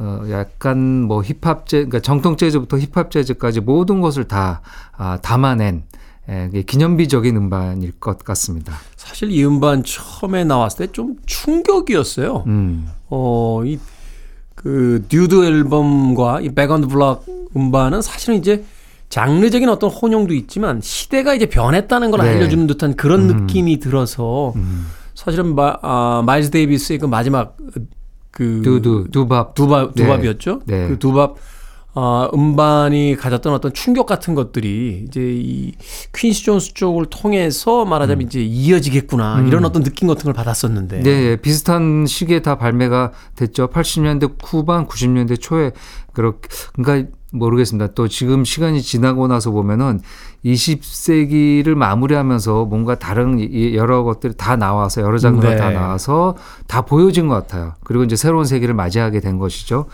어, 0.00 0.22
약간 0.30 1.02
뭐 1.02 1.22
힙합 1.22 1.66
재, 1.66 1.78
그러니까 1.78 2.00
정통 2.00 2.36
재즈부터 2.36 2.78
힙합 2.78 3.10
재즈까지 3.10 3.60
모든 3.60 4.00
것을 4.00 4.24
다 4.24 4.60
아, 4.96 5.18
담아낸 5.22 5.82
예, 6.28 6.50
기념비적인 6.62 7.34
음반일 7.36 7.92
것 7.98 8.18
같습니다. 8.18 8.74
사실 8.96 9.30
이 9.32 9.42
음반 9.46 9.82
처음에 9.82 10.44
나왔을 10.44 10.86
때 10.86 10.92
좀 10.92 11.16
충격이었어요. 11.24 12.44
음. 12.46 12.88
어, 13.08 13.62
이, 13.64 13.78
그, 14.54 15.04
Dude 15.08 15.42
앨범과 15.46 16.42
이 16.42 16.50
Back 16.50 16.66
on 16.66 16.74
the 16.74 16.86
Block 16.88 17.24
음반은 17.56 18.02
사실은 18.02 18.36
이제 18.36 18.62
장르적인 19.08 19.68
어떤 19.68 19.90
혼용도 19.90 20.34
있지만 20.34 20.80
시대가 20.82 21.34
이제 21.34 21.46
변했다는 21.46 22.10
걸 22.10 22.20
네. 22.20 22.28
알려주는 22.30 22.66
듯한 22.66 22.96
그런 22.96 23.30
음. 23.30 23.36
느낌이 23.46 23.78
들어서 23.78 24.52
음. 24.56 24.86
사실은 25.14 25.54
마, 25.54 25.76
아, 25.82 26.22
마일스 26.24 26.50
데이비스의 26.50 26.98
그 26.98 27.06
마지막 27.06 27.56
그 28.30 28.60
두두 28.62 29.08
두밥 29.10 29.54
두밥 29.54 29.94
네. 29.94 30.02
두밥이었죠. 30.02 30.60
네. 30.66 30.88
그 30.88 30.98
두밥 30.98 31.36
어, 31.94 32.30
음반이 32.32 33.16
가졌던 33.16 33.52
어떤 33.52 33.72
충격 33.72 34.06
같은 34.06 34.36
것들이 34.36 35.04
이제 35.08 35.20
이 35.20 35.72
퀸시 36.14 36.44
존스 36.44 36.74
쪽을 36.74 37.06
통해서 37.06 37.84
말하자면 37.84 38.26
이제 38.26 38.40
이어지겠구나 38.40 39.44
이런 39.48 39.64
어떤 39.64 39.82
느낌 39.82 40.06
같은 40.06 40.24
걸 40.24 40.34
받았었는데. 40.34 40.98
음. 40.98 41.02
네, 41.02 41.36
비슷한 41.36 42.06
시기에 42.06 42.40
다 42.40 42.56
발매가 42.56 43.12
됐죠. 43.34 43.68
80년대 43.70 44.32
후반, 44.44 44.86
90년대 44.86 45.40
초에 45.40 45.72
그렇게 46.12 46.48
그러니까 46.74 47.10
모르겠습니다. 47.32 47.88
또 47.94 48.08
지금 48.08 48.44
시간이 48.44 48.80
지나고 48.82 49.28
나서 49.28 49.50
보면은 49.50 50.00
20세기를 50.44 51.74
마무리하면서 51.74 52.64
뭔가 52.66 52.94
다른 52.98 53.38
이- 53.38 53.74
여러 53.74 54.02
것들이 54.02 54.34
다 54.36 54.56
나와서 54.56 55.02
여러 55.02 55.18
장르가 55.18 55.50
네. 55.50 55.56
다 55.56 55.70
나와서 55.70 56.36
다 56.66 56.82
보여진 56.82 57.28
것 57.28 57.34
같아요. 57.34 57.74
그리고 57.84 58.04
이제 58.04 58.16
새로운 58.16 58.44
세기를 58.44 58.74
맞이하게 58.74 59.20
된 59.20 59.38
것이죠. 59.38 59.86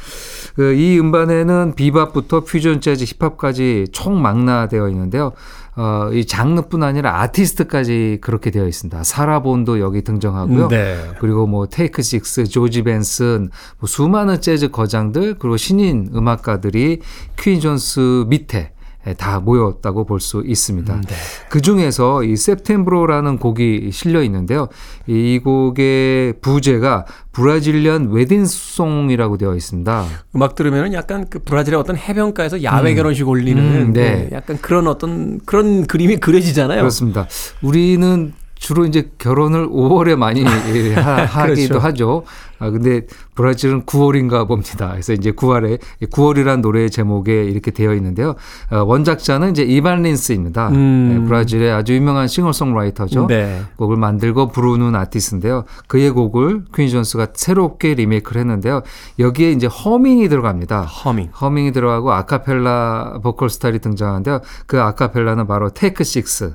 그이 0.54 0.98
음반에는 1.00 1.74
비밥부터 1.74 2.40
퓨전 2.44 2.80
재즈, 2.80 3.04
힙합까지 3.18 3.86
총망라되어 3.92 4.88
있는데요. 4.90 5.32
어, 5.76 6.10
이 6.12 6.24
장르뿐 6.24 6.82
아니라 6.82 7.20
아티스트까지 7.22 8.18
그렇게 8.20 8.50
되어 8.50 8.66
있습니다. 8.66 9.02
사라본도 9.02 9.80
여기 9.80 10.02
등장하고요. 10.02 10.68
네. 10.68 10.96
그리고 11.18 11.46
뭐 11.46 11.66
테이크 11.66 12.02
식스, 12.02 12.44
조지 12.44 12.82
벤슨, 12.82 13.50
뭐 13.78 13.88
수많은 13.88 14.40
재즈 14.40 14.70
거장들 14.70 15.34
그리고 15.38 15.56
신인 15.56 16.10
음악가들이 16.14 17.00
퀸 17.36 17.60
존스 17.60 18.26
밑에 18.28 18.73
다 19.12 19.38
모였다고 19.40 20.06
볼 20.06 20.20
수 20.20 20.42
있습니다. 20.46 21.00
네. 21.02 21.14
그 21.50 21.60
중에서 21.60 22.22
이 22.24 22.32
september라는 22.32 23.38
곡이 23.38 23.90
실려 23.92 24.22
있는데요. 24.22 24.68
이 25.06 25.38
곡의 25.44 26.34
부제가 26.40 27.04
브라질리안 27.32 28.10
웨딩송이라고 28.10 29.36
되어 29.36 29.54
있습니다. 29.54 30.04
음악 30.36 30.54
들으면은 30.54 30.94
약간 30.94 31.26
그 31.28 31.40
브라질의 31.40 31.78
어떤 31.78 31.96
해변가에서 31.96 32.62
야외 32.62 32.92
음. 32.92 32.96
결혼식 32.96 33.28
올리는 33.28 33.62
음, 33.62 33.92
네. 33.92 34.14
네, 34.14 34.28
약간 34.32 34.56
그런 34.58 34.86
어떤 34.86 35.38
그런 35.44 35.86
그림이 35.86 36.16
그려지잖아요. 36.16 36.80
그렇습니다. 36.80 37.26
우리는 37.60 38.32
주로 38.64 38.86
이제 38.86 39.10
결혼을 39.18 39.68
5월에 39.68 40.16
많이 40.16 40.42
예, 40.42 40.94
하, 40.94 41.26
하기도 41.26 41.80
그렇죠. 41.80 41.86
하죠. 41.86 42.24
아, 42.58 42.70
근데 42.70 43.02
브라질은 43.34 43.82
9월인가 43.82 44.48
봅니다. 44.48 44.88
그래서 44.92 45.12
이제 45.12 45.32
9월에, 45.32 45.78
9월이란 46.10 46.62
노래의 46.62 46.88
제목에 46.88 47.44
이렇게 47.44 47.72
되어 47.72 47.92
있는데요. 47.92 48.36
어, 48.70 48.82
원작자는 48.84 49.50
이제 49.50 49.64
이반 49.64 50.00
린스입니다. 50.00 50.70
음. 50.70 51.08
네, 51.10 51.28
브라질의 51.28 51.72
아주 51.72 51.92
유명한 51.92 52.26
싱어송라이터죠. 52.26 53.26
네. 53.26 53.60
곡을 53.76 53.98
만들고 53.98 54.48
부르는 54.48 54.94
아티스트인데요. 54.94 55.64
그의 55.86 56.08
곡을 56.12 56.64
퀸시 56.74 56.88
존스가 56.88 57.28
새롭게 57.34 57.92
리메이크를 57.92 58.40
했는데요. 58.40 58.80
여기에 59.18 59.52
이제 59.52 59.66
허밍이 59.66 60.30
들어갑니다. 60.30 60.84
허밍. 60.84 61.28
허밍이 61.38 61.72
들어가고 61.72 62.12
아카펠라 62.14 63.20
보컬 63.22 63.50
스타일이 63.50 63.78
등장하는데요. 63.80 64.40
그 64.66 64.80
아카펠라는 64.80 65.46
바로 65.46 65.68
테이크 65.68 66.02
식스. 66.02 66.54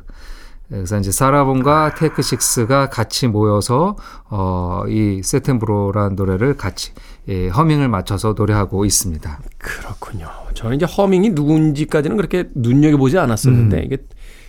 그래서 0.69 0.97
이제 0.99 1.11
사라 1.11 1.45
본과 1.45 1.95
테이크 1.95 2.21
식스가 2.21 2.89
같이 2.89 3.27
모여서 3.27 3.95
어 4.29 4.83
이 4.87 5.21
Setembro라는 5.23 6.15
노래를 6.15 6.55
같이 6.57 6.91
예, 7.27 7.47
허밍을 7.49 7.89
맞춰서 7.89 8.33
노래하고 8.37 8.85
있습니다. 8.85 9.39
그렇군요. 9.57 10.27
저는 10.53 10.77
이제 10.77 10.85
허밍이 10.85 11.31
누군지까지는 11.31 12.17
그렇게 12.17 12.45
눈여겨보지 12.55 13.17
않았었는데 13.17 13.83
이게 13.85 13.97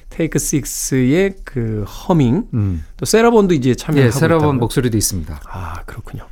테이크 0.08 0.38
식스의 0.38 1.34
그 1.44 1.84
허밍 1.84 2.44
음. 2.54 2.84
또 2.96 3.04
세라 3.06 3.28
본도 3.28 3.54
이제 3.54 3.74
참여하고 3.74 4.06
예, 4.06 4.10
세라 4.10 4.26
본 4.26 4.38
있다고요? 4.40 4.60
목소리도 4.60 4.96
있습니다. 4.96 5.40
아 5.46 5.82
그렇군요. 5.86 6.24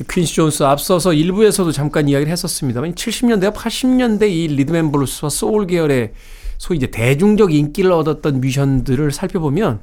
이 0.00 0.04
퀸시 0.10 0.34
존스 0.34 0.62
앞서서 0.64 1.12
일부에서도 1.12 1.70
잠깐 1.72 2.08
이야기를 2.08 2.32
했었습니다만 2.32 2.94
70년대와 2.94 3.54
80년대 3.54 4.28
이 4.30 4.48
리듬 4.48 4.76
앤 4.76 4.90
블루스와 4.90 5.28
소울 5.30 5.66
계열의 5.66 6.12
소위 6.62 6.76
이제 6.76 6.86
대중적 6.86 7.52
인기를 7.52 7.90
얻었던 7.90 8.40
뮤지션들을 8.40 9.10
살펴보면 9.10 9.80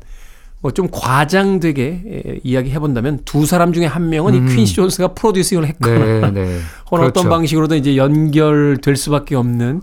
뭐 0.62 0.72
좀 0.72 0.88
과장되게 0.90 1.84
에, 2.08 2.40
이야기해 2.44 2.80
본다면 2.80 3.20
두 3.26 3.46
사람 3.46 3.74
중에 3.74 3.86
한 3.86 4.08
명은 4.10 4.34
이 4.34 4.56
퀸시 4.56 4.76
존스가 4.76 5.10
producing을 5.10 5.66
했거나 5.66 6.32
네, 6.32 6.46
네. 6.46 6.60
혹은 6.90 7.04
어떤 7.06 7.24
그렇죠. 7.24 7.30
방식으로든 7.30 7.78
이제 7.78 7.98
연결될 7.98 8.96
수밖에 8.96 9.36
없는 9.36 9.82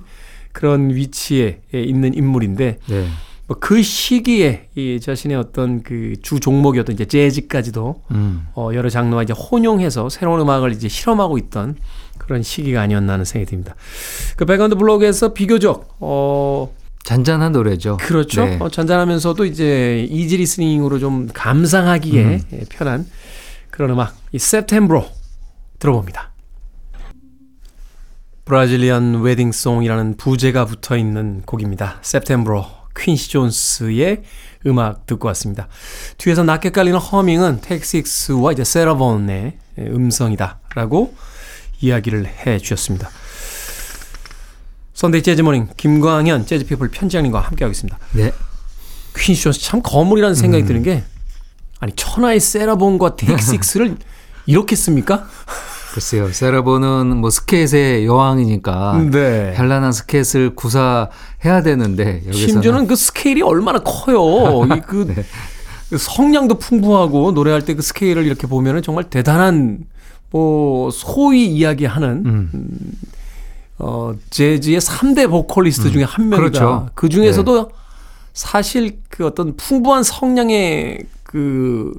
그런 0.53 0.89
위치에 0.95 1.61
있는 1.75 2.15
인물인데 2.15 2.79
네. 2.87 3.07
뭐 3.47 3.67
그 3.67 3.83
시기에 3.83 4.69
이 4.75 4.99
자신의 4.99 5.37
어떤 5.37 5.83
그 5.83 6.15
주 6.23 6.41
종목이었던 6.41 6.95
이제 6.95 7.05
재즈까지도 7.05 8.03
음. 8.13 8.47
어 8.55 8.71
여러 8.73 8.89
장르와 8.89 9.23
이제 9.23 9.35
혼용해서 9.35 10.09
새로운 10.09 10.41
음악을 10.41 10.73
이제 10.73 10.89
실험하고 10.89 11.37
있던 11.39 11.77
그런 12.19 12.43
시기가 12.43 12.81
아니었나 12.81 13.13
하는 13.13 13.25
생각이 13.27 13.51
듭니다. 13.51 13.75
그 14.37 14.47
Back 14.47 14.60
on 14.60 14.67
the 14.67 14.77
Block에서 14.77 15.35
비교적 15.35 15.95
어 16.01 16.73
잔잔한 17.07 17.53
노래죠. 17.53 17.99
그렇죠. 17.99 18.45
네. 18.45 18.59
어, 18.61 18.69
잔잔하면서도 18.69 19.45
이제 19.45 20.05
easy 20.11 20.39
listening으로 20.39 20.99
좀 20.99 21.29
감상하기에 21.33 22.25
음. 22.25 22.43
예, 22.53 22.65
편한 22.69 23.07
그런 23.71 23.91
음악 23.91 24.17
이 24.33 24.39
Setembro 24.39 25.05
들어봅니다. 25.79 26.33
Brazilian 28.45 29.21
Wedding 29.21 29.58
Song이라는 29.58 30.17
부제가 30.17 30.65
붙어 30.65 30.97
있는 30.97 31.43
곡입니다. 31.47 32.01
Setembro 32.03 32.63
퀸시 32.99 33.31
존스의 33.31 34.23
음악 34.67 35.07
듣고 35.07 35.29
왔습니다. 35.29 35.69
뒤에서 36.19 36.43
낮게 36.43 36.71
깔리는 36.71 36.99
허밍은 36.99 37.61
테이크 37.61 37.99
식스와 37.99 38.51
이제 38.51 38.65
세라 38.65 39.06
본의 39.06 39.59
음성이다라고 39.79 41.15
이야기를 41.81 42.27
해 42.27 42.59
주셨습니다. 42.59 43.11
Sunday 44.97 45.23
Jazz 45.23 45.43
Morning 45.43 45.69
김광현 45.77 46.47
재즈피플 46.47 46.89
편집장님과 46.89 47.39
함께하고 47.39 47.71
있습니다. 47.71 47.99
네. 48.15 48.33
퀸시 49.15 49.43
존스 49.43 49.61
참 49.61 49.83
거물이라는 49.83 50.35
생각이 50.35 50.65
드는 50.65 50.83
게 50.83 51.05
아니 51.81 51.93
천하의 51.95 52.41
세라 52.41 52.71
본과 52.71 53.17
테이크 53.17 53.47
식스를 53.47 53.97
이렇게 54.47 54.75
씁니까? 54.75 55.27
글쎄요. 55.93 56.33
세라 56.33 56.65
본은 56.65 57.15
뭐 57.19 57.29
스캣의 57.29 58.07
여왕이니까 58.07 59.09
네. 59.11 59.53
현란한 59.55 59.93
스캣을 59.93 60.55
구사해야 60.55 61.63
되는데 61.63 62.23
여기서는 62.27 62.49
심지어는 62.49 62.87
그 62.87 62.97
스케일이 62.97 63.43
얼마나 63.43 63.79
커요. 63.81 64.65
이 64.77 64.86
그 64.86 65.13
네. 65.15 65.97
성량도 65.99 66.59
풍부하고 66.59 67.33
노래할 67.33 67.63
때 67.67 67.75
그 67.75 67.83
스케일을 67.83 68.25
이렇게 68.25 68.47
보면은 68.47 68.81
정말 68.83 69.05
대단한 69.05 69.81
뭐 70.31 70.91
소위 70.91 71.47
이야기하는 71.47 72.23
음. 72.27 72.51
어 73.79 74.15
재즈의 74.31 74.81
3대 74.81 75.29
보컬리스트 75.29 75.91
중에 75.91 76.05
한 76.05 76.29
명이다. 76.29 76.37
그렇죠. 76.37 76.89
그 76.95 77.09
중에서도 77.09 77.71
사실 78.33 78.99
그 79.09 79.27
어떤 79.27 79.57
풍부한 79.57 80.03
성량의 80.03 81.07
그 81.23 81.93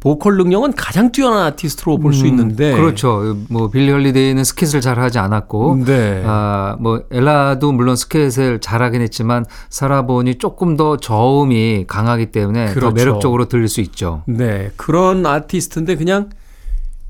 보컬 0.00 0.38
능력은 0.38 0.72
가장 0.72 1.12
뛰어난 1.12 1.42
아티스트로 1.44 1.98
볼수 1.98 2.22
음, 2.22 2.28
있는데 2.28 2.72
그렇죠. 2.72 3.36
뭐 3.50 3.68
빌리 3.68 3.90
헐리데이는 3.90 4.42
스킷을 4.44 4.80
잘 4.80 4.98
하지 4.98 5.18
않았고 5.18 5.84
네. 5.84 6.22
아, 6.24 6.76
뭐 6.80 7.02
엘라도 7.10 7.70
물론 7.72 7.96
스킷을 7.96 8.60
잘하긴 8.60 9.02
했지만 9.02 9.44
살아보니 9.68 10.36
조금 10.36 10.78
더 10.78 10.96
저음이 10.96 11.84
강하기 11.86 12.26
때문에 12.32 12.68
더 12.68 12.74
그렇죠. 12.74 12.94
매력적으로 12.94 13.44
들릴 13.44 13.68
수 13.68 13.82
있죠. 13.82 14.22
네, 14.26 14.70
그런 14.76 15.26
아티스트인데 15.26 15.96
그냥 15.96 16.30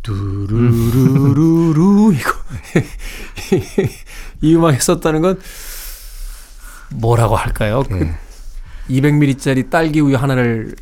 두루루루루 0.03 2.15
이거 2.15 2.31
이 4.41 4.55
음악에 4.55 4.79
썼다는 4.79 5.21
건 5.21 5.41
뭐라고 6.91 7.37
할까요? 7.37 7.83
그 7.89 7.95
네. 7.95 8.15
200ml짜리 8.89 9.71
딸기 9.71 10.01
우유 10.01 10.17
하나를 10.17 10.75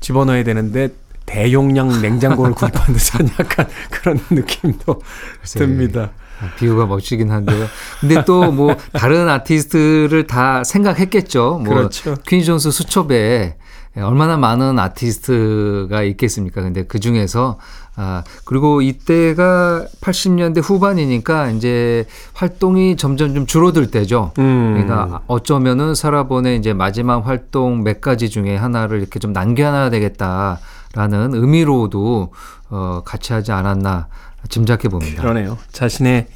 집어넣어야 0.00 0.44
되는데 0.44 0.88
대용량 1.26 2.00
냉장고를 2.00 2.54
구입한 2.54 2.94
듯한 2.94 3.28
약간 3.38 3.68
그런 3.90 4.18
느낌도 4.30 5.02
듭니다. 5.44 6.12
아, 6.40 6.54
비유가 6.56 6.86
멋지긴 6.86 7.30
한데요. 7.30 7.66
근데 8.00 8.24
또 8.24 8.50
뭐 8.52 8.76
다른 8.92 9.28
아티스트를 9.28 10.26
다 10.26 10.64
생각했겠죠. 10.64 11.60
뭐 11.64 11.74
그렇죠. 11.74 12.16
퀸 12.26 12.42
존스 12.42 12.70
수첩에 12.70 13.56
얼마나 14.02 14.36
많은 14.36 14.78
아티스트가 14.78 16.02
있겠습니까? 16.02 16.62
근데 16.62 16.84
그 16.84 17.00
중에서 17.00 17.58
아 17.96 18.22
그리고 18.44 18.80
이때가 18.80 19.86
80년대 20.00 20.62
후반이니까 20.62 21.50
이제 21.50 22.06
활동이 22.32 22.96
점점 22.96 23.34
좀 23.34 23.46
줄어들 23.46 23.90
때죠. 23.90 24.32
음. 24.38 24.74
그러니까 24.74 25.22
어쩌면은 25.26 25.94
사라본의 25.94 26.58
이제 26.58 26.72
마지막 26.72 27.26
활동 27.26 27.82
몇 27.82 28.00
가지 28.00 28.30
중에 28.30 28.56
하나를 28.56 29.00
이렇게 29.00 29.18
좀 29.18 29.32
남겨놔야 29.32 29.90
되겠다라는 29.90 31.34
의미로도 31.34 32.32
어 32.70 33.02
같이 33.04 33.32
하지 33.32 33.52
않았나 33.52 34.08
짐작해 34.48 34.88
봅니다. 34.88 35.22
그러네요. 35.22 35.58
자신의 35.72 36.28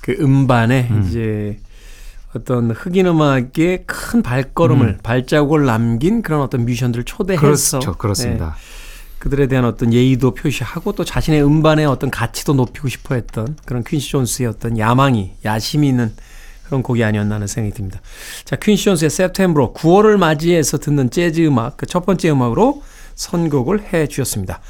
그 0.00 0.16
음반에 0.20 0.88
음. 0.90 1.04
이제 1.06 1.58
어떤 2.36 2.70
흑인 2.70 3.06
음악의 3.06 3.84
큰 3.86 4.22
발걸음을 4.22 4.98
발자국을 5.02 5.64
남긴 5.64 6.22
그런 6.22 6.40
어떤 6.40 6.64
뮤지션들을 6.64 7.04
초대해서 7.04 7.78
음. 7.78 7.80
그렇죠, 7.80 7.98
그렇습니다. 7.98 8.56
네, 8.56 9.18
그들에 9.18 9.46
대한 9.48 9.64
어떤 9.64 9.92
예의도 9.92 10.34
표시하고 10.34 10.92
또 10.92 11.04
자신의 11.04 11.44
음반의 11.44 11.86
어떤 11.86 12.10
가치도 12.10 12.54
높이고 12.54 12.88
싶어 12.88 13.14
했던 13.14 13.56
그런 13.64 13.82
퀸시 13.82 14.10
존스의 14.10 14.48
어떤 14.48 14.78
야망이 14.78 15.32
야심이 15.44 15.88
있는 15.88 16.12
그런 16.66 16.82
곡이 16.82 17.02
아니었나 17.02 17.36
하는 17.36 17.46
생각이 17.46 17.74
듭니다. 17.74 18.00
자, 18.44 18.56
퀸시 18.56 18.84
존스의 18.84 19.10
September 19.10 19.72
9월을 19.72 20.16
맞이해서 20.16 20.78
듣는 20.78 21.10
재즈 21.10 21.40
음악 21.46 21.76
그 21.76 21.86
첫 21.86 22.04
번째 22.04 22.30
음악으로 22.30 22.82
선곡을 23.14 23.92
해 23.92 24.06
주셨습니다. 24.06 24.60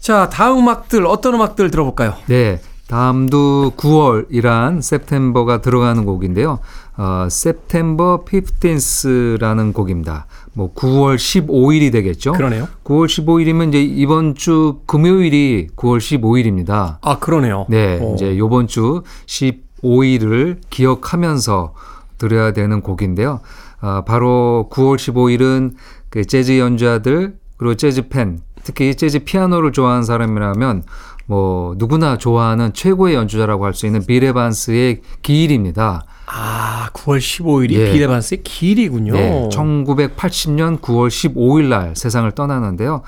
자, 0.00 0.28
다음 0.30 0.58
음악들 0.58 1.04
어떤 1.06 1.34
음악들 1.34 1.70
들어볼까요? 1.70 2.14
네. 2.26 2.60
다음도 2.88 3.72
9월이란 3.76 4.78
september가 4.78 5.60
들어가는 5.60 6.04
곡인데요. 6.04 6.60
어, 6.96 7.26
September 7.30 8.18
15th라는 8.24 9.72
곡입니다. 9.74 10.26
뭐 10.54 10.72
9월 10.74 11.16
15일이 11.16 11.92
되겠죠. 11.92 12.32
그러네요. 12.32 12.68
9월 12.84 13.06
15일이면 13.06 13.68
이제 13.68 13.82
이번 13.82 14.34
주 14.34 14.80
금요일이 14.86 15.68
9월 15.76 15.98
15일입니다. 15.98 16.96
아, 17.02 17.18
그러네요. 17.18 17.66
네, 17.68 17.98
어. 18.00 18.14
이제 18.14 18.38
요번 18.38 18.66
주 18.66 19.02
15일을 19.26 20.58
기억하면서 20.70 21.74
들어야 22.18 22.52
되는 22.52 22.80
곡인데요. 22.80 23.40
아, 23.80 24.02
바로 24.06 24.68
9월 24.72 24.96
15일은 24.96 25.74
그 26.08 26.24
재즈 26.24 26.58
연주자들 26.58 27.36
그리고 27.58 27.74
재즈 27.74 28.08
팬, 28.08 28.40
특히 28.64 28.94
재즈 28.94 29.20
피아노를 29.20 29.72
좋아하는 29.72 30.02
사람이라면 30.02 30.84
뭐 31.26 31.74
누구나 31.76 32.16
좋아하는 32.18 32.72
최고의 32.72 33.14
연주자라고 33.14 33.64
할 33.64 33.74
수 33.74 33.86
있는 33.86 34.04
빌 34.06 34.24
에반스의 34.24 35.02
기일입니다. 35.22 36.04
아, 36.26 36.88
9월 36.92 37.18
15일이 37.18 37.72
예. 37.72 37.92
비레반스의 37.92 38.42
길이군요. 38.42 39.12
네, 39.12 39.48
1980년 39.52 40.80
9월 40.80 41.08
15일 41.08 41.64
날 41.66 41.94
세상을 41.94 42.30
떠나는데요. 42.32 43.02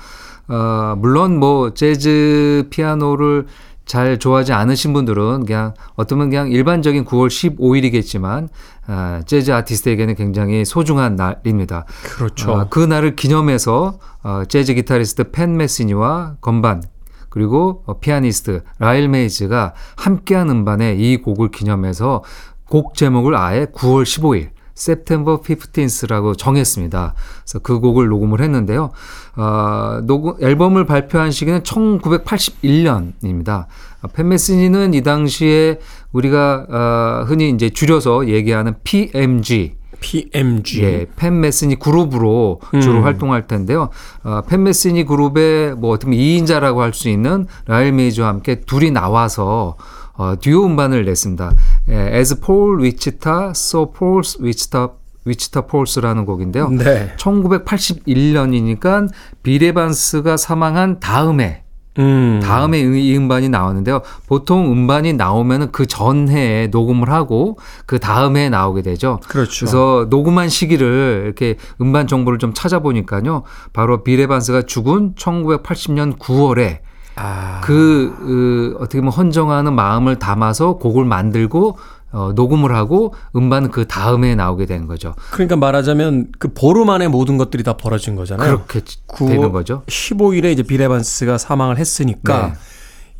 어, 0.47 0.95
물론 0.97 1.37
뭐 1.37 1.73
재즈 1.73 2.67
피아노를 2.69 3.45
잘 3.85 4.19
좋아하지 4.19 4.53
않으신 4.53 4.93
분들은 4.93 5.45
그냥 5.45 5.73
어쩌면 5.95 6.29
그냥 6.29 6.51
일반적인 6.51 7.05
9월 7.05 7.27
15일이겠지만 7.27 8.47
아, 8.87 9.21
재즈 9.25 9.51
아티스트에게는 9.51 10.15
굉장히 10.15 10.63
소중한 10.63 11.15
날입니다. 11.15 11.85
그렇죠. 12.03 12.55
아, 12.55 12.67
그 12.69 12.79
날을 12.79 13.15
기념해서 13.15 13.99
어, 14.23 14.43
재즈 14.47 14.75
기타리스트 14.75 15.31
팬 15.31 15.57
메시니와 15.57 16.35
건반 16.41 16.83
그리고 17.29 17.83
어, 17.85 17.99
피아니스트 17.99 18.63
라일 18.79 19.09
메이즈가 19.09 19.73
함께한 19.95 20.49
음반에 20.49 20.95
이 20.95 21.17
곡을 21.17 21.51
기념해서 21.51 22.23
곡 22.65 22.95
제목을 22.95 23.35
아예 23.35 23.65
9월 23.65 24.03
15일 24.03 24.49
September 24.79 25.39
15th라고 25.39 26.37
정했습니다. 26.37 27.13
그래서 27.43 27.59
그 27.59 27.79
곡을 27.79 28.07
녹음을 28.07 28.41
했는데요. 28.41 28.91
어, 29.35 30.01
녹음, 30.03 30.35
앨범을 30.41 30.85
발표한 30.85 31.31
시기는 31.31 31.61
1981년입니다. 31.61 33.65
팬 34.13 34.29
메시니는 34.29 34.93
이 34.93 35.01
당시에 35.01 35.79
우리가 36.13 36.67
어, 36.69 37.25
흔히 37.27 37.49
이제 37.49 37.69
줄여서 37.69 38.29
얘기하는 38.29 38.75
PMG 38.83 39.78
PMG. 39.99 40.83
예, 40.83 41.05
팬 41.15 41.39
메시니 41.39 41.77
그룹으로 41.79 42.59
주로 42.81 42.99
음. 42.99 43.03
활동할 43.03 43.47
텐데요. 43.47 43.89
어, 44.23 44.41
팬 44.47 44.63
메시니 44.63 45.05
그룹의 45.05 45.75
뭐 45.75 45.91
어떻게 45.91 46.11
보면 46.11 46.19
2인자라고 46.19 46.77
할 46.77 46.93
수 46.93 47.09
있는 47.09 47.45
라일 47.65 47.91
메이저와 47.93 48.27
함께 48.29 48.61
둘이 48.61 48.91
나와서 48.91 49.75
어, 50.13 50.35
듀오 50.39 50.65
음반을 50.65 51.05
냈습니다. 51.05 51.53
예, 51.89 52.15
As 52.17 52.39
Paul 52.41 52.81
Wichita, 52.81 53.49
So 53.51 53.91
Paul 53.91 54.21
Wichita, 54.41 54.87
Wichita 55.25 55.61
Pauls라는 55.69 56.25
곡인데요. 56.25 56.69
네. 56.69 57.13
1981년이니까 57.17 59.09
비레반스가 59.43 60.37
사망한 60.37 60.99
다음에 60.99 61.63
음. 61.97 62.39
다음에 62.41 62.79
이 62.79 63.17
음반이 63.17 63.49
나오는데요. 63.49 64.01
보통 64.27 64.71
음반이 64.71 65.13
나오면은 65.13 65.71
그 65.71 65.85
전해에 65.85 66.67
녹음을 66.67 67.09
하고 67.09 67.57
그 67.85 67.99
다음에 67.99 68.49
나오게 68.49 68.81
되죠. 68.83 69.19
그렇죠. 69.27 69.65
그래서 69.65 70.07
녹음한 70.09 70.49
시기를 70.49 71.23
이렇게 71.25 71.55
음반 71.81 72.07
정보를 72.07 72.39
좀 72.39 72.53
찾아보니까요. 72.53 73.43
바로 73.73 74.03
비레반스가 74.03 74.63
죽은 74.63 75.15
1980년 75.15 76.17
9월에 76.17 76.79
아. 77.15 77.59
그, 77.61 78.15
그 78.19 78.77
어떻게 78.79 78.99
보면 78.99 79.11
헌정하는 79.11 79.73
마음을 79.73 80.17
담아서 80.19 80.77
곡을 80.77 81.03
만들고 81.03 81.77
어, 82.11 82.31
녹음을 82.33 82.73
하고 82.75 83.13
음반은 83.35 83.71
그 83.71 83.87
다음에 83.87 84.35
나오게 84.35 84.65
된 84.65 84.87
거죠. 84.87 85.13
그러니까 85.31 85.55
말하자면 85.55 86.31
그 86.39 86.53
보름 86.53 86.89
안에 86.89 87.07
모든 87.07 87.37
것들이 87.37 87.63
다 87.63 87.77
벌어진 87.77 88.15
거잖아요. 88.15 88.63
그렇게 88.67 88.81
되는 89.17 89.51
거죠. 89.51 89.83
15일에 89.87 90.51
이제 90.51 90.63
비레반스가 90.63 91.37
사망을 91.37 91.77
했으니까 91.77 92.47
네. 92.47 92.53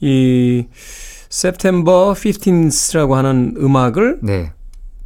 이 0.01 0.67
September 1.31 2.13
15th라고 2.13 3.11
하는 3.11 3.53
음악을 3.57 4.19
네. 4.23 4.53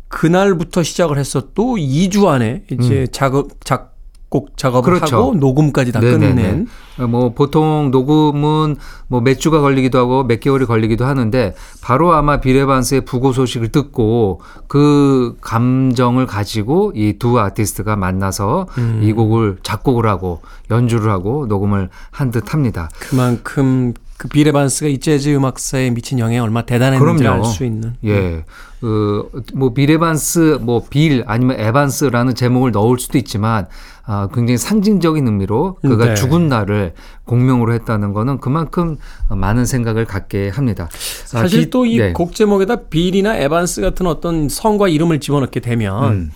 그날부터 0.08 0.84
시작을 0.84 1.18
해서 1.18 1.50
또 1.54 1.76
2주 1.76 2.28
안에 2.28 2.64
이제 2.70 3.08
작업 3.12 3.66
작 3.66 3.93
곡 4.34 4.58
작업을 4.58 4.92
음. 4.94 4.96
그렇죠. 4.96 5.16
하고 5.18 5.36
녹음까지 5.36 5.92
다 5.92 6.00
네네네. 6.00 6.28
끝낸 6.42 6.68
어, 6.98 7.06
뭐 7.06 7.34
보통 7.34 7.92
녹음은 7.92 8.78
뭐 9.08 9.22
몇 9.22 9.40
주가 9.40 9.62
걸리기도 9.62 10.00
하고 10.00 10.24
몇 10.24 10.40
개월이 10.40 10.66
걸리기도 10.66 11.06
하는데 11.06 11.54
바로 11.84 12.14
아마 12.14 12.40
비레반스의 12.40 13.02
부고 13.06 13.32
소식을 13.32 13.68
듣고 13.70 14.42
그 14.68 15.38
감정을 15.42 16.26
가지고 16.26 16.92
이 16.96 17.14
두 17.20 17.40
아티스트가 17.40 17.96
만나서 17.96 18.66
음. 18.80 19.02
이 19.04 19.14
곡을 19.14 19.58
작곡을 19.62 20.08
하고 20.08 20.42
연주를 20.72 21.12
하고 21.12 21.46
녹음을 21.46 21.90
한 22.10 22.32
듯합니다. 22.32 22.90
그만큼 23.00 23.94
그 24.18 24.28
비레반스가 24.28 24.88
이 24.90 25.00
재즈 25.00 25.30
음악사에 25.36 25.90
미친 25.90 26.20
영향이 26.20 26.40
얼마나 26.40 26.66
대단했는지. 26.66 27.28
알 27.28 27.44
수 27.44 27.66
있는 27.66 27.96
예. 28.06 28.46
어, 28.82 29.26
뭐 29.54 29.74
빌 29.74 29.97
에반스, 29.97 30.60
뭐 30.62 30.84
빌 30.90 31.24
아니면 31.26 31.60
에반스라는 31.60 32.36
제목을 32.36 32.72
넣을 32.72 33.00
수도 33.00 33.18
있지만 33.18 33.68
아, 34.06 34.28
굉장히 34.34 34.58
상징적인 34.58 35.26
의미로 35.26 35.78
그가 35.82 36.08
네. 36.08 36.14
죽은 36.16 36.48
날을 36.50 36.94
곡명으로 37.26 37.74
했다는 37.74 38.12
거는 38.14 38.40
그만큼 38.40 38.98
많은 39.30 39.66
생각을 39.66 40.06
갖게 40.06 40.50
합니다. 40.50 40.90
아, 40.92 40.98
사실 41.40 41.62
기- 41.62 41.70
또 41.70 41.91
이 41.91 41.98
네. 41.98 42.14
곡 42.14 42.36
제목에다 42.36 42.88
빌이나 42.90 43.36
에반스 43.38 43.82
같은 43.82 44.06
어떤 44.08 44.48
성과 44.50 44.90
이름을 44.90 45.22
집어넣게 45.22 45.60
되면 45.62 46.12
음, 46.14 46.32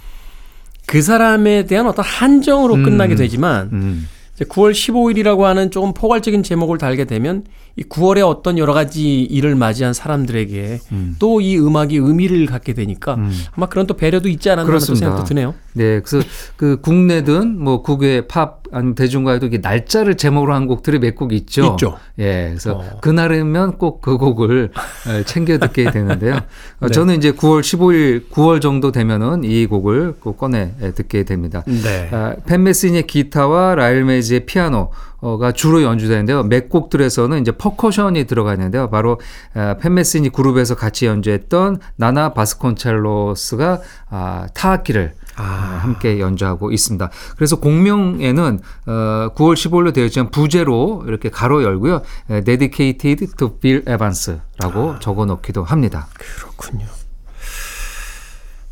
그 0.87 1.01
사람에 1.01 1.65
대한 1.65 1.87
어떤 1.87 2.05
한정으로 2.05 2.75
음. 2.75 2.83
끝나게 2.83 3.15
되지만 3.15 3.69
음. 3.73 4.07
이제 4.35 4.45
9월 4.45 4.71
15일이라고 4.71 5.41
하는 5.41 5.69
조금 5.69 5.93
포괄적인 5.93 6.43
제목을 6.43 6.77
달게 6.77 7.03
되면 7.03 7.43
이 7.77 7.83
9월에 7.83 8.27
어떤 8.27 8.57
여러 8.57 8.73
가지 8.73 9.21
일을 9.21 9.55
맞이한 9.55 9.93
사람들에게 9.93 10.79
음. 10.91 11.15
또이 11.19 11.59
음악이 11.59 11.95
의미를 11.97 12.45
갖게 12.47 12.73
되니까 12.73 13.13
음. 13.15 13.31
아마 13.55 13.67
그런 13.67 13.85
또 13.85 13.93
배려도 13.95 14.27
있지 14.29 14.49
않았나. 14.49 14.65
생각도 14.79 15.23
드네요. 15.25 15.53
네, 15.73 16.01
그래서 16.01 16.27
그 16.55 16.81
국내든 16.81 17.61
뭐 17.63 17.83
국외 17.83 18.25
팝 18.27 18.63
아니면 18.71 18.95
대중가요도 18.95 19.45
이게 19.45 19.59
날짜를 19.59 20.17
제목으로 20.17 20.53
한 20.55 20.65
곡들이 20.67 20.97
몇 20.99 21.15
곡 21.15 21.33
있죠. 21.33 21.71
있죠. 21.73 21.97
예, 22.19 22.47
그래서 22.49 22.73
어. 22.73 22.99
그날이면 23.01 23.77
꼭 23.77 24.01
그 24.01 24.17
곡을 24.17 24.71
에, 25.07 25.23
챙겨 25.23 25.57
듣게 25.59 25.91
되는데요. 25.91 26.35
어, 26.79 26.87
네. 26.87 26.91
저는 26.91 27.15
이제 27.15 27.31
9월 27.31 27.61
15일, 27.61 28.29
9월 28.29 28.59
정도 28.61 28.91
되면은 28.91 29.43
이 29.43 29.65
곡을 29.67 30.15
꼭 30.19 30.37
꺼내 30.37 30.73
에, 30.81 30.91
듣게 30.93 31.23
됩니다. 31.23 31.63
네. 31.67 32.09
아, 32.11 32.35
팬 32.47 32.63
메시니의 32.63 33.05
기타와 33.07 33.75
라일 33.75 34.03
메이지의 34.03 34.45
피아노 34.47 34.89
가 35.21 35.51
주로 35.51 35.81
연주되는데요. 35.81 36.43
몇 36.43 36.69
곡들에서는 36.69 37.41
이제 37.41 37.51
퍼커션이 37.51 38.25
들어가 38.25 38.53
있는데요. 38.53 38.89
바로 38.89 39.19
아, 39.53 39.75
팻 39.79 39.93
메시니 39.95 40.29
그룹에서 40.29 40.75
같이 40.75 41.05
연주했던 41.07 41.79
나나 41.95 42.33
바스콘첼로스가 42.33 43.81
아, 44.09 44.47
타악기를 44.53 45.13
아, 45.35 45.43
함께 45.81 46.19
연주하고 46.19 46.71
있습니다. 46.71 47.09
그래서 47.35 47.59
곡명에는 47.59 48.59
어, 48.87 48.91
9월 49.35 49.53
15일로 49.53 49.93
되어 49.93 50.05
있지만 50.05 50.29
부제로 50.31 51.03
이렇게 51.07 51.29
가로 51.29 51.63
열고요. 51.63 52.01
에, 52.29 52.43
Dedicated 52.43 53.27
to 53.37 53.57
Bill 53.59 53.81
Evans라고 53.87 54.99
적어 54.99 55.25
놓기도 55.25 55.63
합니다. 55.63 56.07
그렇군요. 56.13 56.85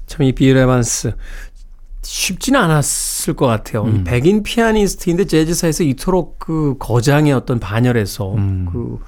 참 0.08 0.24
이 0.26 0.32
빌 0.34 0.56
에반스 0.56 1.14
쉽지는 2.06 2.60
않았을 2.60 3.34
것 3.34 3.48
같아요. 3.48 3.84
음. 3.84 3.98
이 3.98 4.04
백인 4.04 4.44
피아니스트인데 4.44 5.26
재즈사에서 5.26 5.84
이토록 5.84 6.40
그 6.40 6.76
거장의 6.80 7.34
어떤 7.34 7.60
반열에서 7.60 8.36
음. 8.36 8.68
그 8.72 9.00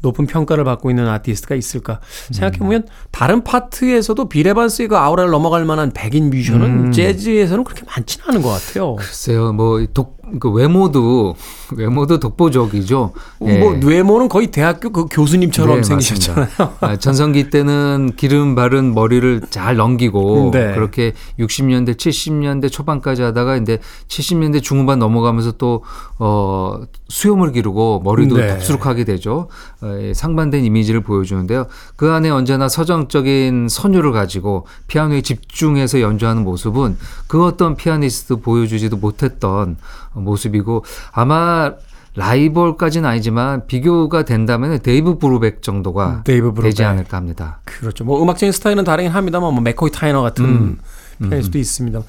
높은 0.00 0.26
평가를 0.26 0.64
받고 0.64 0.90
있는 0.90 1.08
아티스트가 1.08 1.54
있을까 1.54 2.00
생각해보면 2.30 2.82
음. 2.82 2.88
다른 3.10 3.42
파트에서도 3.42 4.28
빌 4.28 4.46
에반스의 4.46 4.88
그 4.88 4.96
아우라를 4.96 5.30
넘어갈 5.30 5.64
만한 5.64 5.92
백인 5.92 6.30
뮤지션은 6.30 6.86
음. 6.86 6.92
재즈에서는 6.92 7.64
그렇게 7.64 7.84
많지는 7.86 8.28
않은 8.28 8.42
것 8.42 8.50
같아요. 8.50 8.96
글쎄요, 8.96 9.52
뭐, 9.52 9.84
독, 9.94 10.20
그 10.40 10.50
외모도, 10.50 11.34
외모도 11.76 12.20
독보적이죠. 12.20 13.12
예. 13.46 13.58
뭐 13.58 13.74
뇌모는 13.74 14.28
거의 14.28 14.48
대학교 14.48 14.90
그 14.90 15.06
교수님처럼 15.10 15.78
네, 15.78 15.82
생기셨잖아요. 15.82 16.48
아, 16.80 16.96
전성기 16.96 17.50
때는 17.50 18.12
기름 18.16 18.54
바른 18.54 18.94
머리를 18.94 19.42
잘 19.50 19.76
넘기고 19.76 20.50
네. 20.52 20.74
그렇게 20.74 21.12
60년대, 21.38 21.96
70년대 21.96 22.70
초반까지 22.70 23.22
하다가 23.22 23.56
이제 23.56 23.78
70년대 24.08 24.62
중후반 24.62 24.98
넘어가면서 24.98 25.52
또 25.52 25.82
어, 26.18 26.80
수염을 27.08 27.52
기르고 27.52 28.02
머리도 28.04 28.36
네. 28.36 28.48
덥수룩하게 28.48 29.04
되죠. 29.04 29.48
어, 29.82 29.98
예, 30.00 30.14
상반된 30.14 30.64
이미지를 30.64 31.00
보여주는데요. 31.00 31.66
그 31.96 32.10
안에 32.10 32.30
언제나 32.30 32.68
서정적인 32.68 33.68
선율을 33.68 34.12
가지고 34.12 34.66
피아노에 34.88 35.22
집중해서 35.22 36.00
연주하는 36.00 36.44
모습은 36.44 36.96
그 37.26 37.44
어떤 37.44 37.76
피아니스트 37.76 38.36
보여주지도 38.36 38.96
못했던 38.96 39.76
모습이고 40.14 40.84
아마 41.12 41.72
라이벌까지는 42.16 43.08
아니지만 43.08 43.66
비교가 43.66 44.24
된다면 44.24 44.78
데이브 44.80 45.18
브루벡 45.18 45.62
정도가 45.62 46.22
데이브 46.24 46.52
브루벡. 46.52 46.70
되지 46.70 46.84
않을까 46.84 47.16
합니다. 47.16 47.60
그렇죠. 47.64 48.04
뭐 48.04 48.22
음악적인 48.22 48.52
스타일은 48.52 48.84
다르긴 48.84 49.10
합니다만 49.10 49.52
뭐 49.52 49.60
맥코이 49.62 49.90
타이너 49.90 50.22
같은 50.22 50.44
음. 50.44 50.78
피아니스트도 51.20 51.58
있습니다. 51.58 52.02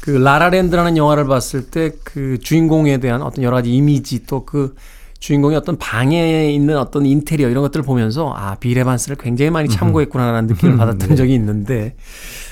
그 0.00 0.10
라라랜드라는 0.10 0.96
영화를 0.96 1.26
봤을 1.26 1.66
때 1.70 1.92
그 2.04 2.38
주인공에 2.38 2.98
대한 2.98 3.20
어떤 3.22 3.44
여러 3.44 3.56
가지 3.56 3.72
이미지 3.74 4.24
또 4.24 4.49
그 4.49 4.74
주인공의 5.20 5.56
어떤 5.56 5.76
방에 5.76 6.50
있는 6.50 6.76
어떤 6.76 7.04
인테리어 7.04 7.48
이런 7.48 7.62
것들을 7.62 7.84
보면서 7.84 8.32
아, 8.36 8.54
빌 8.56 8.78
에반스를 8.78 9.16
굉장히 9.16 9.50
많이 9.50 9.68
참고했구나라는 9.68 10.46
느낌을 10.48 10.74
네. 10.74 10.78
받았던 10.78 11.16
적이 11.16 11.34
있는데 11.34 11.96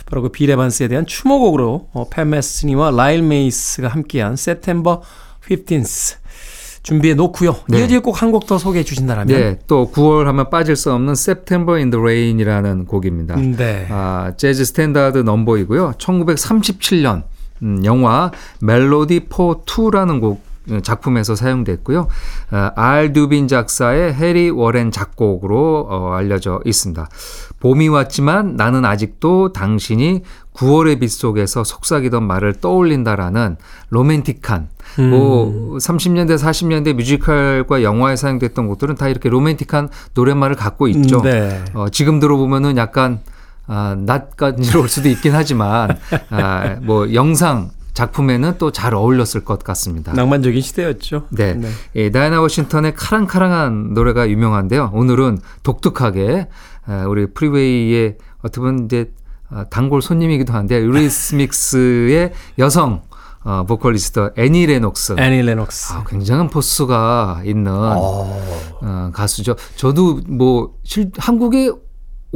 바로 0.06 0.22
그 0.22 0.36
빌 0.36 0.50
에반스에 0.50 0.88
대한 0.88 1.06
추모곡으로 1.06 1.88
어, 1.92 2.08
팻 2.10 2.30
메스니와 2.30 2.90
라일 2.90 3.22
메이스가 3.22 3.88
함께한 3.88 4.34
September 4.34 4.98
15th 5.48 6.16
준비해 6.82 7.14
놓고요. 7.14 7.56
네. 7.68 7.80
이어질 7.80 8.00
곡 8.00 8.15
한 8.15 8.30
곡 8.30 8.46
더 8.46 8.58
소개해 8.58 8.84
주신다면 8.84 9.26
네, 9.26 9.58
또 9.66 9.90
9월 9.92 10.24
하면 10.26 10.50
빠질 10.50 10.76
수 10.76 10.92
없는 10.92 11.14
September 11.14 11.76
in 11.76 11.90
the 11.90 12.00
Rain이라는 12.00 12.84
곡입니다. 12.84 13.34
네. 13.34 13.88
아, 13.90 14.32
재즈 14.36 14.64
스탠다드 14.64 15.18
넘버이고요. 15.18 15.94
1937년 15.98 17.24
음, 17.62 17.84
영화 17.84 18.30
Melody 18.60 19.26
for 19.28 19.64
Two라는 19.64 20.20
곡 20.20 20.34
어, 20.34 20.45
작품에서 20.82 21.34
사용됐고요. 21.34 22.08
아, 22.50 22.72
알 22.74 23.12
듀빈 23.12 23.48
작사의 23.48 24.14
해리 24.14 24.50
워렌 24.50 24.90
작곡으로 24.90 25.86
어, 25.88 26.12
알려져 26.14 26.60
있습니다. 26.64 27.08
봄이 27.60 27.88
왔지만 27.88 28.56
나는 28.56 28.84
아직도 28.84 29.52
당신이 29.52 30.22
9월의 30.54 31.00
빗속에서 31.00 31.64
속삭이던 31.64 32.26
말을 32.26 32.54
떠올린다라는 32.54 33.56
로맨틱한 33.90 34.68
뭐 35.10 35.76
30년대 35.78 36.38
40년대 36.38 36.94
뮤지컬과 36.94 37.82
영화에 37.82 38.16
사용됐던 38.16 38.66
곡들은 38.68 38.94
다 38.94 39.08
이렇게 39.08 39.28
로맨틱한 39.28 39.90
노랫말을 40.14 40.56
갖고 40.56 40.88
있죠. 40.88 41.20
네. 41.22 41.62
어, 41.74 41.88
지금 41.90 42.20
들어보면은 42.20 42.76
약간 42.76 43.20
아, 43.66 43.96
낯간지러울 43.98 44.88
수도 44.88 45.08
있긴 45.08 45.34
하지만 45.34 45.98
아, 46.30 46.76
뭐 46.82 47.12
영상 47.12 47.70
작품에는 47.96 48.58
또 48.58 48.70
잘 48.70 48.94
어울렸을 48.94 49.42
것 49.44 49.64
같습니다. 49.64 50.12
낭만적인 50.12 50.60
시대였죠. 50.60 51.28
네. 51.30 51.58
예, 51.94 52.10
다이나 52.10 52.42
워싱턴의 52.42 52.94
카랑카랑한 52.94 53.94
노래가 53.94 54.28
유명한데요. 54.28 54.90
오늘은 54.92 55.38
독특하게 55.62 56.48
아, 56.86 57.06
우리 57.08 57.26
프리웨이의 57.32 58.18
어떻게 58.42 58.60
보면 58.60 58.84
이제 58.84 59.12
아, 59.48 59.64
단골 59.70 60.02
손님이기도 60.02 60.52
한데 60.52 60.78
유리스믹스의 60.82 62.32
여성 62.58 63.02
어, 63.44 63.64
보컬리스트 63.64 64.32
애니 64.36 64.66
레녹스. 64.66 65.14
애니 65.18 65.40
레녹스. 65.42 65.92
아, 65.94 66.04
굉장한 66.06 66.50
포스가 66.50 67.40
있는 67.44 67.72
어, 67.72 69.10
가수죠. 69.14 69.56
저도 69.76 70.20
뭐 70.28 70.74
실, 70.84 71.10
한국에 71.16 71.70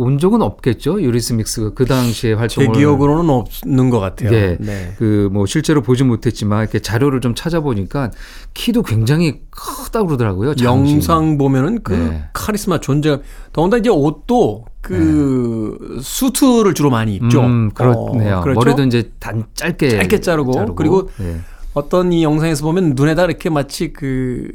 온 0.01 0.19
적은 0.19 0.41
없겠죠. 0.41 1.03
유리스믹스가 1.03 1.75
그 1.75 1.85
당시에 1.85 2.31
제 2.31 2.33
활동을 2.33 2.73
기억으로는 2.73 3.29
없는 3.29 3.91
것 3.91 4.01
같아요. 4.01 4.31
네. 4.31 4.57
네. 4.59 4.95
그 4.97 5.17
뭐 5.17 5.45
실제로 5.47 5.83
보진 5.83 6.09
못했지만 6.09 6.63
이렇게 6.63 6.79
자료를 6.79 7.21
좀 7.21 7.35
찾아보니까 7.35 8.11
키도 8.55 8.83
굉장히 8.83 9.43
크다고 9.51 10.07
그러더라고요. 10.07 10.55
장신이. 10.55 10.93
영상 10.93 11.37
보면은 11.39 11.83
그 11.83 11.93
네. 11.93 12.25
카리스마 12.33 12.81
존재. 12.81 13.21
더군다나 13.53 13.81
이제 13.81 13.91
옷도 13.91 14.65
그 14.81 15.99
수트를 16.01 16.73
주로 16.73 16.89
많이 16.89 17.17
입죠. 17.17 17.43
음, 17.43 17.71
그렇네요. 17.75 18.39
어, 18.39 18.41
그렇죠? 18.41 18.61
머리도 18.61 18.85
이제 18.85 19.13
단 19.19 19.45
짧게 19.55 19.91
짧게 19.91 20.21
자르고, 20.21 20.75
그리고 20.75 21.11
네. 21.19 21.37
어떤 21.75 22.13
이 22.13 22.23
영상에서 22.23 22.65
보면 22.65 22.95
눈에다 22.97 23.25
이렇게 23.25 23.51
마치 23.51 23.93
그, 23.93 24.51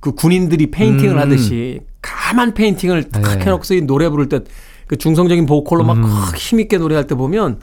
그 0.00 0.12
군인들이 0.12 0.70
페인팅을 0.70 1.14
음. 1.14 1.20
하듯이 1.20 1.80
까만 2.04 2.52
페인팅을 2.54 3.08
탁 3.10 3.22
네. 3.22 3.44
해놓고서 3.44 3.74
이 3.74 3.80
노래 3.80 4.08
부를 4.08 4.28
때 4.28 4.40
그 4.86 4.96
중성적인 4.96 5.46
보컬로 5.46 5.84
막 5.84 5.96
음. 5.96 6.04
힘있게 6.36 6.78
노래할 6.78 7.06
때 7.06 7.14
보면 7.14 7.60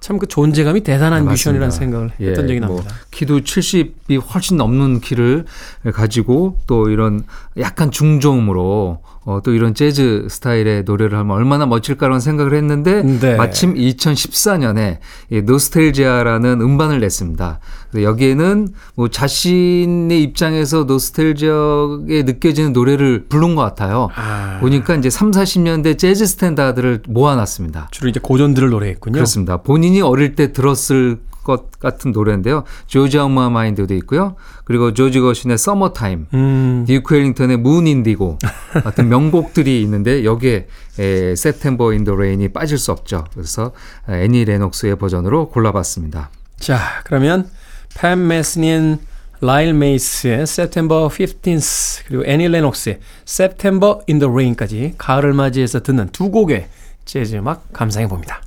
참 0.00 0.18
그 0.18 0.26
존재감이 0.26 0.82
대단한 0.82 1.24
네, 1.24 1.30
뮤지션이라는. 1.30 1.70
생각을 1.70 2.10
예, 2.20 2.28
했던 2.28 2.46
적이 2.46 2.60
뭐 2.60 2.76
납니다. 2.76 2.94
키도 3.10 3.40
70이 3.40 4.20
훨씬 4.34 4.58
넘는 4.58 5.00
키를 5.00 5.46
가지고 5.94 6.58
또 6.66 6.90
이런 6.90 7.24
약간 7.58 7.90
중저음으로 7.90 9.00
어, 9.26 9.40
또 9.42 9.52
이런 9.52 9.74
재즈 9.74 10.26
스타일의 10.28 10.84
노래를 10.84 11.16
하면 11.18 11.34
얼마나 11.34 11.64
멋질까라는 11.64 12.20
생각을 12.20 12.54
했는데 12.54 13.02
네. 13.02 13.36
마침 13.36 13.74
2014년에 13.74 14.98
이 15.30 15.42
Nostalgia라는 15.42 16.60
음반을 16.60 17.00
냈습니다. 17.00 17.58
여기에는 17.94 18.68
뭐 18.96 19.08
자신의 19.08 20.22
입장에서 20.22 20.84
노스텔지아에 20.84 22.22
느껴지는 22.24 22.72
노래를 22.72 23.24
부른 23.28 23.54
것 23.54 23.62
같아요. 23.62 24.10
아. 24.14 24.58
보니까 24.60 24.94
이제 24.96 25.08
3, 25.08 25.30
40년대 25.30 25.96
재즈 25.96 26.26
스탠다드를 26.26 27.02
모아놨습니다. 27.08 27.88
주로 27.92 28.10
이제 28.10 28.20
고전들을 28.22 28.68
노래했군요. 28.68 29.14
그렇습니다. 29.14 29.58
본인이 29.58 30.02
어릴 30.02 30.34
때 30.34 30.52
들었을 30.52 31.18
것 31.44 31.70
같은 31.78 32.10
노래인데요. 32.10 32.64
조지 32.86 33.18
엄마 33.18 33.50
마인드도 33.50 33.94
있고요. 33.94 34.34
그리고 34.64 34.92
조지 34.92 35.20
거신의 35.20 35.58
서머타임, 35.58 36.26
음. 36.34 36.84
듀크 36.86 37.14
엘링턴의 37.14 37.58
Mood 37.58 37.86
Indigo 37.86 38.38
같은 38.82 39.08
명곡들이 39.08 39.80
있는데 39.82 40.24
여기에 40.24 40.66
에, 40.98 41.32
September 41.32 41.92
in 41.92 42.04
the 42.04 42.16
Rain이 42.16 42.48
빠질 42.48 42.78
수 42.78 42.90
없죠. 42.90 43.24
그래서 43.34 43.72
애니 44.08 44.44
레녹스의 44.46 44.96
버전으로 44.96 45.50
골라봤습니다. 45.50 46.30
자, 46.58 46.78
그러면 47.04 47.48
팻 47.96 48.26
메스니 48.26 48.98
라일 49.40 49.74
메이스의 49.74 50.42
September 50.44 51.08
15th 51.08 52.06
그리고 52.06 52.24
애니 52.26 52.48
레녹스의 52.48 53.00
September 53.28 53.98
in 54.08 54.18
the 54.18 54.30
Rain까지 54.30 54.94
가을을 54.96 55.34
맞이해서 55.34 55.82
듣는 55.82 56.08
두 56.10 56.30
곡의 56.30 56.68
재즈 57.04 57.36
음악 57.36 57.70
감상해 57.72 58.08
봅니다. 58.08 58.40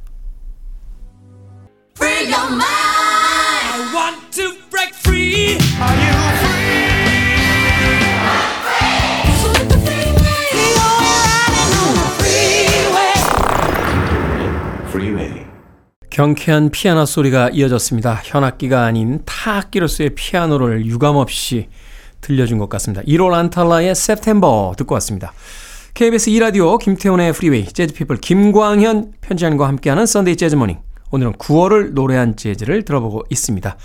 경쾌한 16.18 16.72
피아노 16.72 17.06
소리가 17.06 17.52
이어졌습니다. 17.52 18.22
현악기가 18.24 18.84
아닌 18.84 19.20
타악기로서의 19.24 20.16
피아노를 20.16 20.84
유감없이 20.88 21.70
들려준 22.22 22.58
것 22.58 22.70
같습니다. 22.70 23.04
이로 23.04 23.36
란탈라의 23.36 23.92
September 23.92 24.72
듣고 24.78 24.96
왔습니다. 24.96 25.32
KBS 25.94 26.32
2라디오 26.32 26.80
김태훈의 26.80 27.34
프리웨이 27.34 27.68
재즈피플 27.68 28.18
김광현 28.18 29.14
편집장과 29.22 29.68
함께하는 29.68 30.08
Sunday 30.08 30.38
Jazz 30.38 30.53
Morning 30.53 30.80
오늘은 31.12 31.34
9월을 31.34 31.94
노래한 31.94 32.36
재즈를 32.36 32.84
들어보고 32.84 33.26
있습니다. 33.30 33.78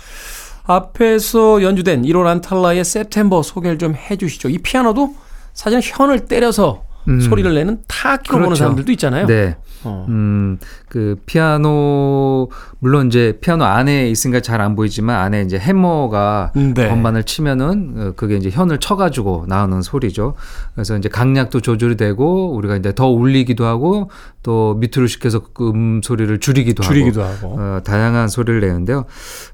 앞에서 0.63 1.61
연주된 1.61 2.01
이로 2.01 2.25
란탈라의 2.25 2.79
September 2.79 3.43
소개를 3.43 3.77
좀 3.77 3.93
해주시죠. 3.93 4.49
이 4.49 4.57
피아노도 4.57 5.13
사실은 5.53 5.83
현을 5.83 6.25
때려서 6.25 6.83
음. 7.07 7.19
소리를 7.19 7.53
내는 7.53 7.79
타악기로 7.87 8.33
보는 8.35 8.45
그렇죠. 8.47 8.59
사람들도 8.59 8.91
있잖아요. 8.93 9.27
네. 9.27 9.57
어. 9.85 10.05
음, 10.07 10.59
그 10.87 11.17
피아노 11.25 12.49
물론 12.79 13.07
이제 13.07 13.37
피아노 13.41 13.65
안에 13.65 14.09
있으니까 14.09 14.39
잘 14.39 14.61
안 14.61 14.75
보이지만 14.77 15.19
안에 15.19 15.41
이제 15.41 15.59
해머가 15.59 16.53
네. 16.55 16.87
건반을 16.87 17.23
치면은 17.23 17.93
어, 17.97 18.13
그게 18.15 18.37
이제 18.37 18.49
현을 18.49 18.77
쳐가지고 18.79 19.45
나오는 19.49 19.81
소리죠. 19.81 20.35
그래서 20.73 20.95
이제 20.97 21.09
강약도 21.09 21.59
조절이 21.59 21.97
되고 21.97 22.53
우리가 22.55 22.77
이제 22.77 22.95
더 22.95 23.07
울리기도 23.09 23.65
하고 23.65 24.09
또 24.41 24.75
밑으로 24.75 25.07
시켜서 25.07 25.39
그음 25.53 25.99
소리를 26.01 26.39
줄이기도, 26.39 26.81
줄이기도 26.83 27.21
하고, 27.23 27.33
하고. 27.33 27.59
어, 27.59 27.79
다양한 27.83 28.29
소리를 28.29 28.61
내는데요. 28.61 29.03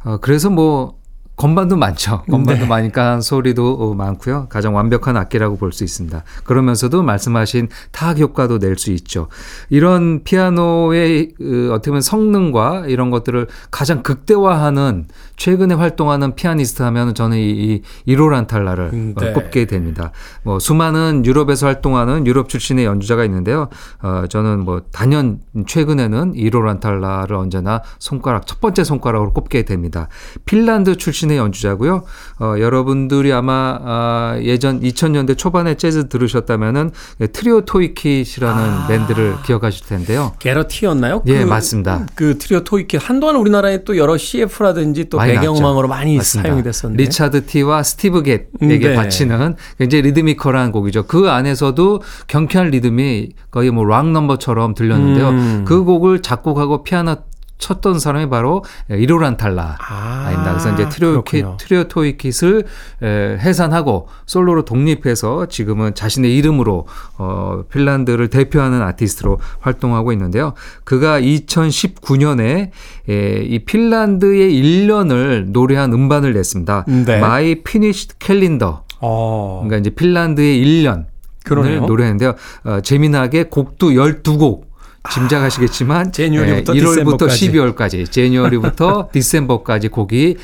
어, 0.04 0.18
그래서 0.22 0.52
뭐 0.52 0.99
건반도 1.40 1.78
많죠. 1.78 2.24
건반도 2.30 2.64
네. 2.64 2.68
많으니까 2.68 3.22
소리도 3.22 3.76
어, 3.76 3.94
많고요. 3.94 4.48
가장 4.50 4.76
완벽한 4.76 5.16
악기라고 5.16 5.56
볼 5.56 5.72
수 5.72 5.86
있습니다. 5.86 6.24
그러면서도 6.44 7.02
말씀하신 7.02 7.70
타악 7.92 8.20
효과도 8.20 8.58
낼 8.58 8.76
수 8.78 8.92
있죠. 8.92 9.28
이런 9.70 10.24
피아노의 10.24 11.34
어, 11.40 11.74
어떻게 11.74 11.92
보면 11.92 12.02
성능과 12.02 12.88
이런 12.88 13.10
것들을 13.10 13.48
가장 13.72 14.04
극대화하는 14.04 15.06
최근에 15.38 15.76
활동하는 15.76 16.36
피아니스트 16.36 16.84
하면 16.84 17.16
저는 17.16 17.38
이, 17.38 17.82
이 18.06 18.16
1호 18.16 18.30
란탈라를 18.30 18.90
음, 18.92 19.14
어, 19.16 19.22
네. 19.22 19.32
꼽게 19.32 19.66
됩니다. 19.66 20.12
뭐 20.44 20.60
수많은 20.60 21.24
유럽에서 21.26 21.68
활동하는 21.68 22.28
유럽 22.28 22.50
출신의 22.50 22.84
연주자가 22.84 23.24
있는데요. 23.24 23.70
어, 24.02 24.26
저는 24.28 24.60
뭐 24.66 24.82
단연 24.92 25.40
최근에는 25.66 26.34
1호 26.34 26.62
란탈라를 26.64 27.38
언제나 27.38 27.82
손가락 27.98 28.46
첫 28.46 28.60
번째 28.60 28.84
손가락으로 28.84 29.32
꼽게 29.32 29.64
됩니다. 29.64 30.10
핀란드 30.44 30.98
출신 30.98 31.29
의 31.32 31.38
연주자고요. 31.38 32.04
어, 32.40 32.56
여러분들이 32.60 33.32
아마 33.34 33.78
아, 33.82 34.40
예전 34.42 34.80
2000년대 34.82 35.38
초반에 35.38 35.76
재즈 35.76 36.10
들으셨다면은 36.10 36.92
트리오 37.34 37.62
토이킷이라는 37.62 38.64
아. 38.64 38.88
밴드를 38.88 39.36
기억하실 39.46 39.88
텐데요. 39.88 40.34
Gadd 40.40 40.59
a 40.59 40.63
Tee였나요? 40.63 41.24
예, 41.28 41.46
맞습니다. 41.46 42.08
그 42.16 42.38
트리오 42.38 42.64
토이킷 42.64 43.02
한동안 43.02 43.36
우리나라에 43.36 43.84
또 43.84 43.98
여러 43.98 44.18
CF라든지 44.18 45.10
또 45.10 45.18
배경음악으로. 45.18 45.88
많이 45.88 46.18
맞습니다. 46.18 46.48
사용이 46.50 46.64
됐었는데. 46.64 47.04
리차드 47.04 47.46
티와 47.46 47.84
스티브 47.84 48.24
개드에게 48.24 48.48
음, 48.62 48.68
네. 48.68 48.96
바치는 48.96 49.56
굉장히 49.78 50.04
리드미컬한 50.04 50.72
곡이죠. 50.72 51.06
그 51.08 51.30
안에서도 51.30 52.02
경쾌한 52.28 52.70
리듬이 52.70 53.30
거의 53.52 53.72
뭐 53.72 53.95
락 53.95 54.12
넘버처럼 54.12 54.74
들렸는데요. 54.74 55.30
음. 55.30 55.66
그 55.68 55.84
곡을 55.84 56.22
작곡하고 56.22 56.84
피아노 56.84 57.18
쳤던 57.60 58.00
사람이 58.00 58.30
바로 58.30 58.64
이로 58.90 59.38
란탈라. 59.38 59.78
아, 59.80 60.24
아닙니다. 60.26 60.52
그래서 60.54 60.74
이제 60.74 60.90
트리오, 60.90 61.12
그렇군요. 61.24 61.58
트리오 61.60 61.84
토이킷을 61.84 62.66
에, 63.04 63.38
해산하고 63.40 64.08
솔로로 64.26 64.66
독립해서 64.66 65.46
지금은 65.48 65.94
자신의 65.94 66.36
이름으로 66.38 66.88
어, 67.18 67.64
핀란드를 67.72 68.30
대표하는 68.30 68.82
아티스트로 68.82 69.40
활동하고 69.60 70.12
있는데요. 70.14 70.54
그가 70.86 71.20
2019년에 71.22 72.72
에, 73.10 73.44
이 73.44 73.60
핀란드의 73.60 74.52
1년을 74.52 75.52
노래한 75.52 75.94
음반을 75.94 76.34
냈습니다. 76.34 76.86
네. 76.88 77.18
My 77.18 77.52
Finished 77.68 78.16
Calendar. 78.20 78.78
어. 79.02 79.62
그러니까 79.64 79.78
이제 79.78 79.90
핀란드의 79.92 80.64
1년. 80.66 81.06
그러네요. 81.44 81.82
을 81.82 81.88
노래했는데요. 81.88 82.36
어, 82.66 82.80
재미나게 82.82 83.46
곡도 83.46 83.92
12곡. 83.92 84.69
짐작하시겠지만 85.10 86.08
아, 86.08 86.12
제니어리부터 86.12 86.74
1월부터 86.74 87.30
디셈버까지. 87.30 87.52
12월까지 87.52 88.12
제니어리부터 88.12 89.10
디셈버까지 89.14 89.88
곡이 89.88 90.38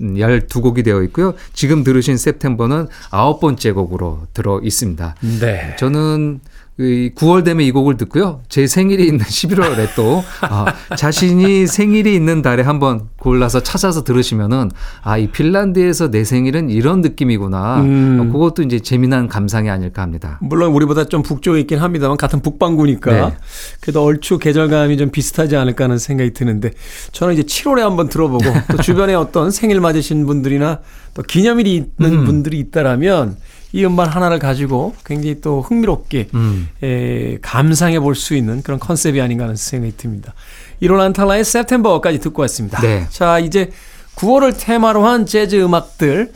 12곡이 0.00 0.84
되어 0.84 1.02
있고요. 1.04 1.34
지금 1.52 1.82
들으신 1.82 2.14
september는 2.14 2.88
아홉 3.10 3.40
번째 3.40 3.72
곡으로 3.72 4.26
들어 4.32 4.60
있습니다. 4.62 5.16
네. 5.40 5.76
저는 5.78 6.40
이 6.40 6.65
9월 6.78 7.42
되면 7.42 7.64
이 7.64 7.70
곡을 7.70 7.96
듣고요. 7.96 8.42
제 8.50 8.66
생일이 8.66 9.06
있는 9.06 9.20
11월에 9.24 9.94
또 9.96 10.22
아, 10.42 10.66
자신이 10.94 11.66
생일이 11.66 12.14
있는 12.14 12.42
달에 12.42 12.62
한번 12.62 13.08
골라서 13.18 13.62
찾아서 13.62 14.04
들으시면은 14.04 14.70
아, 15.02 15.16
이 15.16 15.28
핀란드에서 15.28 16.10
내 16.10 16.24
생일은 16.24 16.68
이런 16.68 17.00
느낌이구나. 17.00 17.80
음. 17.80 18.18
어, 18.20 18.32
그것도 18.32 18.62
이제 18.62 18.78
재미난 18.78 19.26
감상이 19.26 19.70
아닐까 19.70 20.02
합니다. 20.02 20.38
물론 20.42 20.72
우리보다 20.72 21.04
좀 21.04 21.22
북쪽에 21.22 21.60
있긴 21.60 21.78
합니다만 21.78 22.18
같은 22.18 22.40
북반구니까 22.40 23.10
네. 23.10 23.36
그래도 23.80 24.04
얼추 24.04 24.38
계절감이 24.38 24.98
좀 24.98 25.10
비슷하지 25.10 25.56
않을까 25.56 25.84
하는 25.84 25.98
생각이 25.98 26.34
드는데 26.34 26.72
저는 27.12 27.34
이제 27.34 27.42
7월에 27.42 27.80
한번 27.80 28.08
들어보고 28.10 28.44
또 28.70 28.76
주변에 28.82 29.14
어떤 29.14 29.50
생일 29.50 29.80
맞으신 29.80 30.26
분들이나 30.26 30.80
또 31.14 31.22
기념일이 31.22 31.74
있는 31.74 32.20
음. 32.20 32.24
분들이 32.24 32.58
있다라면 32.58 33.36
이 33.76 33.84
음반 33.84 34.08
하나를 34.08 34.38
가지고 34.38 34.94
굉장히 35.04 35.42
또 35.42 35.60
흥미롭게 35.60 36.28
음. 36.34 36.68
에, 36.82 37.36
감상해 37.42 38.00
볼 38.00 38.14
수 38.14 38.34
있는 38.34 38.62
그런 38.62 38.78
컨셉이 38.80 39.20
아닌가 39.20 39.44
하는 39.44 39.54
생각이 39.54 39.98
듭니다. 39.98 40.32
1월 40.80 40.98
안탈라의 41.00 41.42
September까지 41.42 42.18
듣고 42.20 42.40
왔습니다. 42.42 42.80
네. 42.80 43.06
자, 43.10 43.38
이제 43.38 43.70
9월을 44.16 44.54
테마로 44.58 45.04
한 45.04 45.26
재즈 45.26 45.62
음악들 45.62 46.32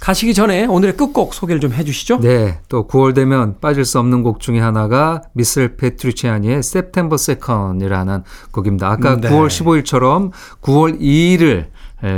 가시기 0.00 0.34
전에 0.34 0.66
오늘의 0.66 0.96
끝곡 0.98 1.32
소개를 1.32 1.60
좀 1.60 1.72
해주시죠. 1.72 2.20
네, 2.20 2.58
또 2.68 2.86
9월 2.86 3.14
되면 3.14 3.58
빠질 3.60 3.86
수 3.86 3.98
없는 3.98 4.22
곡 4.22 4.40
중에 4.40 4.58
하나가 4.60 5.22
미셀 5.32 5.76
페트리치아니의 5.76 6.58
September 6.58 7.16
2nd이라는 7.16 8.22
곡입니다. 8.50 8.90
아까 8.90 9.16
네. 9.16 9.30
9월 9.30 9.46
15일처럼 9.46 10.32
9월 10.60 11.00
2일을 11.00 11.66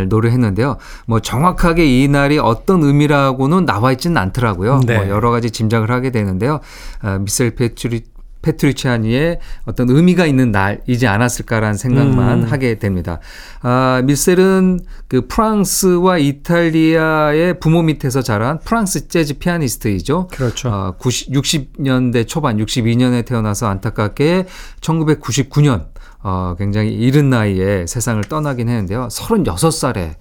노래했는데요. 0.09 0.79
뭐 1.07 1.21
정확하게 1.21 1.85
이 1.85 2.09
날이 2.09 2.39
어떤 2.39 2.83
의미라고는 2.83 3.67
나와 3.67 3.93
있지는 3.93 4.17
않더라고요. 4.17 4.81
네. 4.87 4.97
뭐 4.97 5.09
여러 5.09 5.31
가지 5.31 5.51
짐작을 5.51 5.91
하게 5.91 6.11
되는데요. 6.11 6.61
아, 7.01 7.19
미셀 7.19 7.55
페트리 7.55 8.15
페트리치아니의 8.45 9.41
어떤 9.65 9.89
의미가 9.89 10.27
있는 10.27 10.53
날이지 10.53 11.07
않았을까라는 11.07 11.77
생각만 11.77 12.45
음. 12.45 12.53
하게 12.53 12.79
됩니다. 12.79 13.19
아, 13.63 14.03
미셀은 14.05 14.81
그 15.09 15.27
프랑스와 15.27 16.19
이탈리아의 16.19 17.59
부모 17.59 17.83
밑에서 17.83 18.23
자란 18.23 18.59
프랑스 18.61 19.09
재즈 19.09 19.39
피아니스트이죠. 19.39 20.29
그렇죠. 20.31 20.69
아, 20.69 20.93
90, 20.99 21.33
60년대 21.33 22.29
초반, 22.29 22.59
62년에 22.59 23.25
태어나서 23.25 23.67
안타깝게 23.69 24.47
1999년 24.81 25.94
어, 26.25 26.55
굉장히 26.59 26.91
이른 26.93 27.29
나이에 27.29 27.87
세상을 27.87 28.25
떠나긴 28.25 28.69
했는데요. 28.71 29.09
36살에 29.09 30.15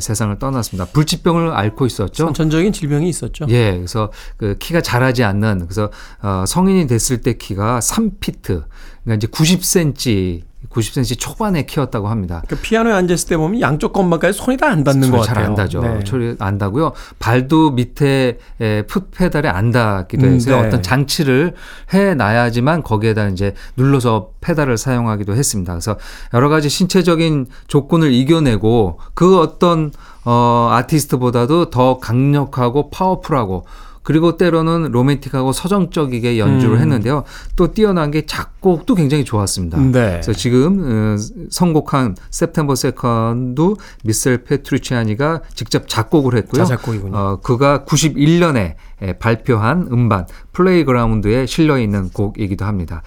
세상을 0.00 0.38
떠났습니다. 0.38 0.90
불치병을 0.92 1.50
앓고 1.50 1.86
있었죠. 1.86 2.26
선천적인 2.26 2.72
질병이 2.72 3.08
있었죠. 3.08 3.46
예, 3.48 3.72
그래서 3.72 4.12
그 4.36 4.56
키가 4.58 4.82
자라지 4.82 5.24
않는 5.24 5.60
그래서 5.60 5.90
어, 6.22 6.44
성인이 6.46 6.86
됐을 6.88 7.22
때 7.22 7.38
키가 7.38 7.78
3피트, 7.78 8.64
그러니까 9.06 9.14
이제 9.14 9.26
90cm, 9.28 10.42
90cm 10.68 11.16
초반에 11.20 11.64
키웠다고 11.64 12.08
합니다. 12.08 12.42
그 12.48 12.56
피아노에 12.56 12.92
앉았을 12.92 13.28
때 13.28 13.36
보면 13.36 13.60
양쪽 13.60 13.92
건반까지 13.92 14.36
손이 14.36 14.56
다 14.56 14.66
안 14.66 14.82
닿는 14.82 15.12
것 15.12 15.18
같아요. 15.20 15.34
잘 15.34 15.44
안 15.44 15.54
닿죠. 15.54 15.80
네. 15.80 16.00
소리 16.04 16.34
안 16.40 16.58
닿고요. 16.58 16.92
발도 17.20 17.70
밑에 17.70 18.38
에, 18.60 18.82
풋 18.82 19.12
페달에 19.12 19.48
안 19.48 19.70
닿기도 19.70 20.26
음, 20.26 20.34
해서 20.34 20.50
네. 20.60 20.66
어떤 20.66 20.82
장치를 20.82 21.54
해 21.94 22.14
놔야지만 22.14 22.82
거기에다 22.82 23.28
이제 23.28 23.54
눌러서 23.76 24.30
페달을 24.40 24.76
사용하기도 24.76 25.36
했습니다. 25.36 25.72
그래서 25.72 25.96
여러 26.34 26.48
가지 26.48 26.68
신체적인 26.68 27.46
조건을 27.68 28.12
이겨내고 28.12 28.98
그 29.14 29.38
어떤 29.38 29.92
어 30.24 30.70
아티스트보다도 30.72 31.70
더 31.70 31.98
강력하고 31.98 32.90
파워풀하고 32.90 33.66
그리고 34.06 34.36
때로는 34.36 34.92
로맨틱하고 34.92 35.50
서정적이게 35.52 36.38
연주를 36.38 36.76
음. 36.76 36.80
했는데요. 36.80 37.24
또 37.56 37.72
뛰어난 37.72 38.12
게 38.12 38.24
작곡도 38.24 38.94
굉장히 38.94 39.24
좋았습니다. 39.24 39.80
네. 39.80 39.90
그래서 39.90 40.32
지금 40.32 41.16
어, 41.16 41.16
선곡한 41.50 42.14
September 42.32 42.74
2nd도 42.74 43.76
미셀 44.04 44.44
페트루치아니가 44.44 45.42
직접 45.56 45.88
작곡을 45.88 46.36
했고요. 46.36 46.62
자작곡이군요. 46.62 47.16
어, 47.16 47.40
그가 47.40 47.84
91년에 47.84 48.76
발표한 49.18 49.88
음반 49.92 50.26
플레이그라운드에 50.52 51.46
실려 51.46 51.78
있는 51.78 52.08
곡이기도 52.10 52.64
합니다. 52.64 53.02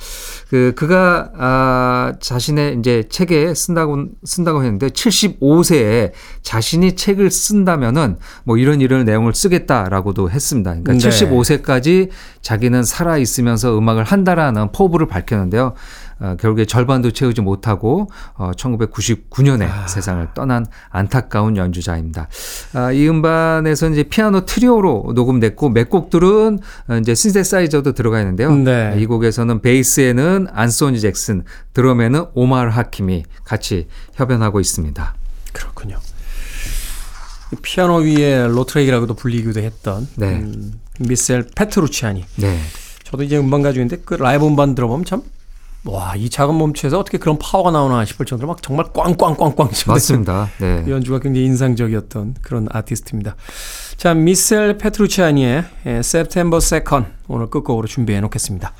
그 0.49 0.73
그가 0.75 1.31
아, 1.35 2.13
자신의 2.19 2.77
이제 2.79 3.03
책에 3.09 3.53
쓴다고 3.53 4.05
쓴다고 4.23 4.63
했는데 4.63 4.87
75세에 4.87 6.11
자신이 6.43 6.95
책을 6.95 7.31
쓴다면은 7.31 8.17
뭐 8.43 8.57
이런 8.57 8.81
이런 8.81 9.05
내용을 9.05 9.33
쓰겠다라고도 9.33 10.29
했습니다. 10.29 10.71
그러니까 10.71 10.93
네. 10.93 10.99
75세까지 10.99 12.09
자기는 12.41 12.83
살아 12.83 13.17
있으면서 13.17 13.77
음악을 13.77 14.03
한다라는 14.03 14.71
포부를 14.71 15.07
밝혔는데요. 15.07 15.73
어, 16.19 16.35
결국에 16.39 16.65
절반도 16.65 17.11
채우지 17.11 17.41
못하고 17.41 18.09
어, 18.35 18.51
1999년에 18.51 19.87
세상을 19.87 20.27
떠난 20.33 20.65
안타까운 20.89 21.57
연주자입니다. 21.57 22.27
아, 22.73 22.91
이 22.91 23.07
음반에서 23.07 23.89
이제 23.89 24.03
피아노 24.03 24.45
트리오로 24.45 25.13
녹음됐고 25.15 25.69
몇 25.69 25.89
곡들은 25.89 26.59
어, 26.89 26.95
이제 26.97 27.15
신세사이저도 27.15 27.93
들어가 27.93 28.19
있는데요. 28.19 28.53
네. 28.55 28.95
이 28.97 29.05
곡에서는 29.05 29.61
베이스에는 29.61 30.47
안소니 30.51 30.99
잭슨, 30.99 31.43
드럼에는 31.73 32.25
오마르 32.33 32.69
하킴이 32.69 33.23
같이 33.43 33.87
협연하고 34.13 34.59
있습니다. 34.59 35.15
그렇군요. 35.53 35.99
이 37.51 37.55
피아노 37.61 37.97
위에 37.97 38.47
로트렉이라고도 38.47 39.15
불리기도 39.15 39.59
했던 39.61 40.07
네. 40.15 40.35
음, 40.35 40.73
미셀 40.99 41.47
페트루치아니. 41.55 42.25
네. 42.37 42.59
저도 43.03 43.23
이제 43.23 43.37
음반 43.37 43.63
가지고 43.63 43.83
있는데 43.83 44.03
그 44.05 44.13
라이브 44.13 44.45
음반 44.45 44.75
들어보면 44.75 45.05
참 45.05 45.23
와, 45.85 46.13
이 46.15 46.29
작은 46.29 46.55
몸체에서 46.55 46.99
어떻게 46.99 47.17
그런 47.17 47.39
파워가 47.39 47.71
나오나 47.71 48.03
싶을 48.03 48.25
정도로 48.25 48.49
막 48.49 48.61
정말 48.61 48.87
꽝꽝꽝꽝 48.93 49.69
맞습니다. 49.87 50.49
네. 50.59 50.83
연주가 50.89 51.19
굉장히 51.19 51.45
인상적이었던 51.47 52.35
그런 52.41 52.67
아티스트입니다. 52.69 53.35
자, 53.95 54.13
미셀 54.13 54.77
페트루치아니의 54.77 55.63
에, 55.85 55.99
September 55.99 56.59
2nd 56.59 57.05
오늘 57.27 57.49
끝곡으로 57.49 57.87
준비해 57.87 58.19
놓겠습니다. 58.21 58.73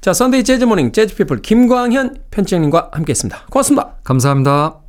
자, 0.00 0.12
Sunday 0.12 0.44
Jazz 0.44 0.64
Morning 0.64 0.92
Jazz 0.92 1.14
People 1.16 1.40
김광현 1.40 2.24
편집장님과 2.30 2.90
함께 2.92 3.12
했습니다. 3.12 3.46
고맙습니다. 3.50 3.94
감사합니다. 4.04 4.80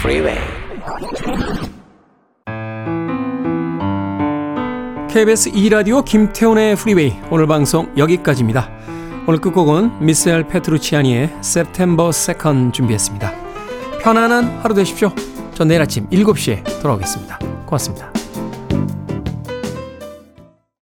Freeway. 0.00 0.43
KBS 5.14 5.52
2라디오 5.52 6.04
김태훈의 6.04 6.74
Freeway 6.74 7.14
오늘 7.30 7.46
방송 7.46 7.88
여기까지입니다. 7.96 8.68
오늘 9.28 9.40
끝곡은 9.40 10.04
미셀 10.04 10.48
페트루치아니의 10.48 11.36
September 11.38 12.10
2nd 12.10 12.72
준비했습니다. 12.72 13.32
편안한 14.02 14.58
하루 14.58 14.74
되십시오. 14.74 15.12
전 15.54 15.68
내일 15.68 15.82
아침 15.82 16.08
7시에 16.08 16.64
돌아오겠습니다. 16.82 17.38
고맙습니다. 17.64 18.13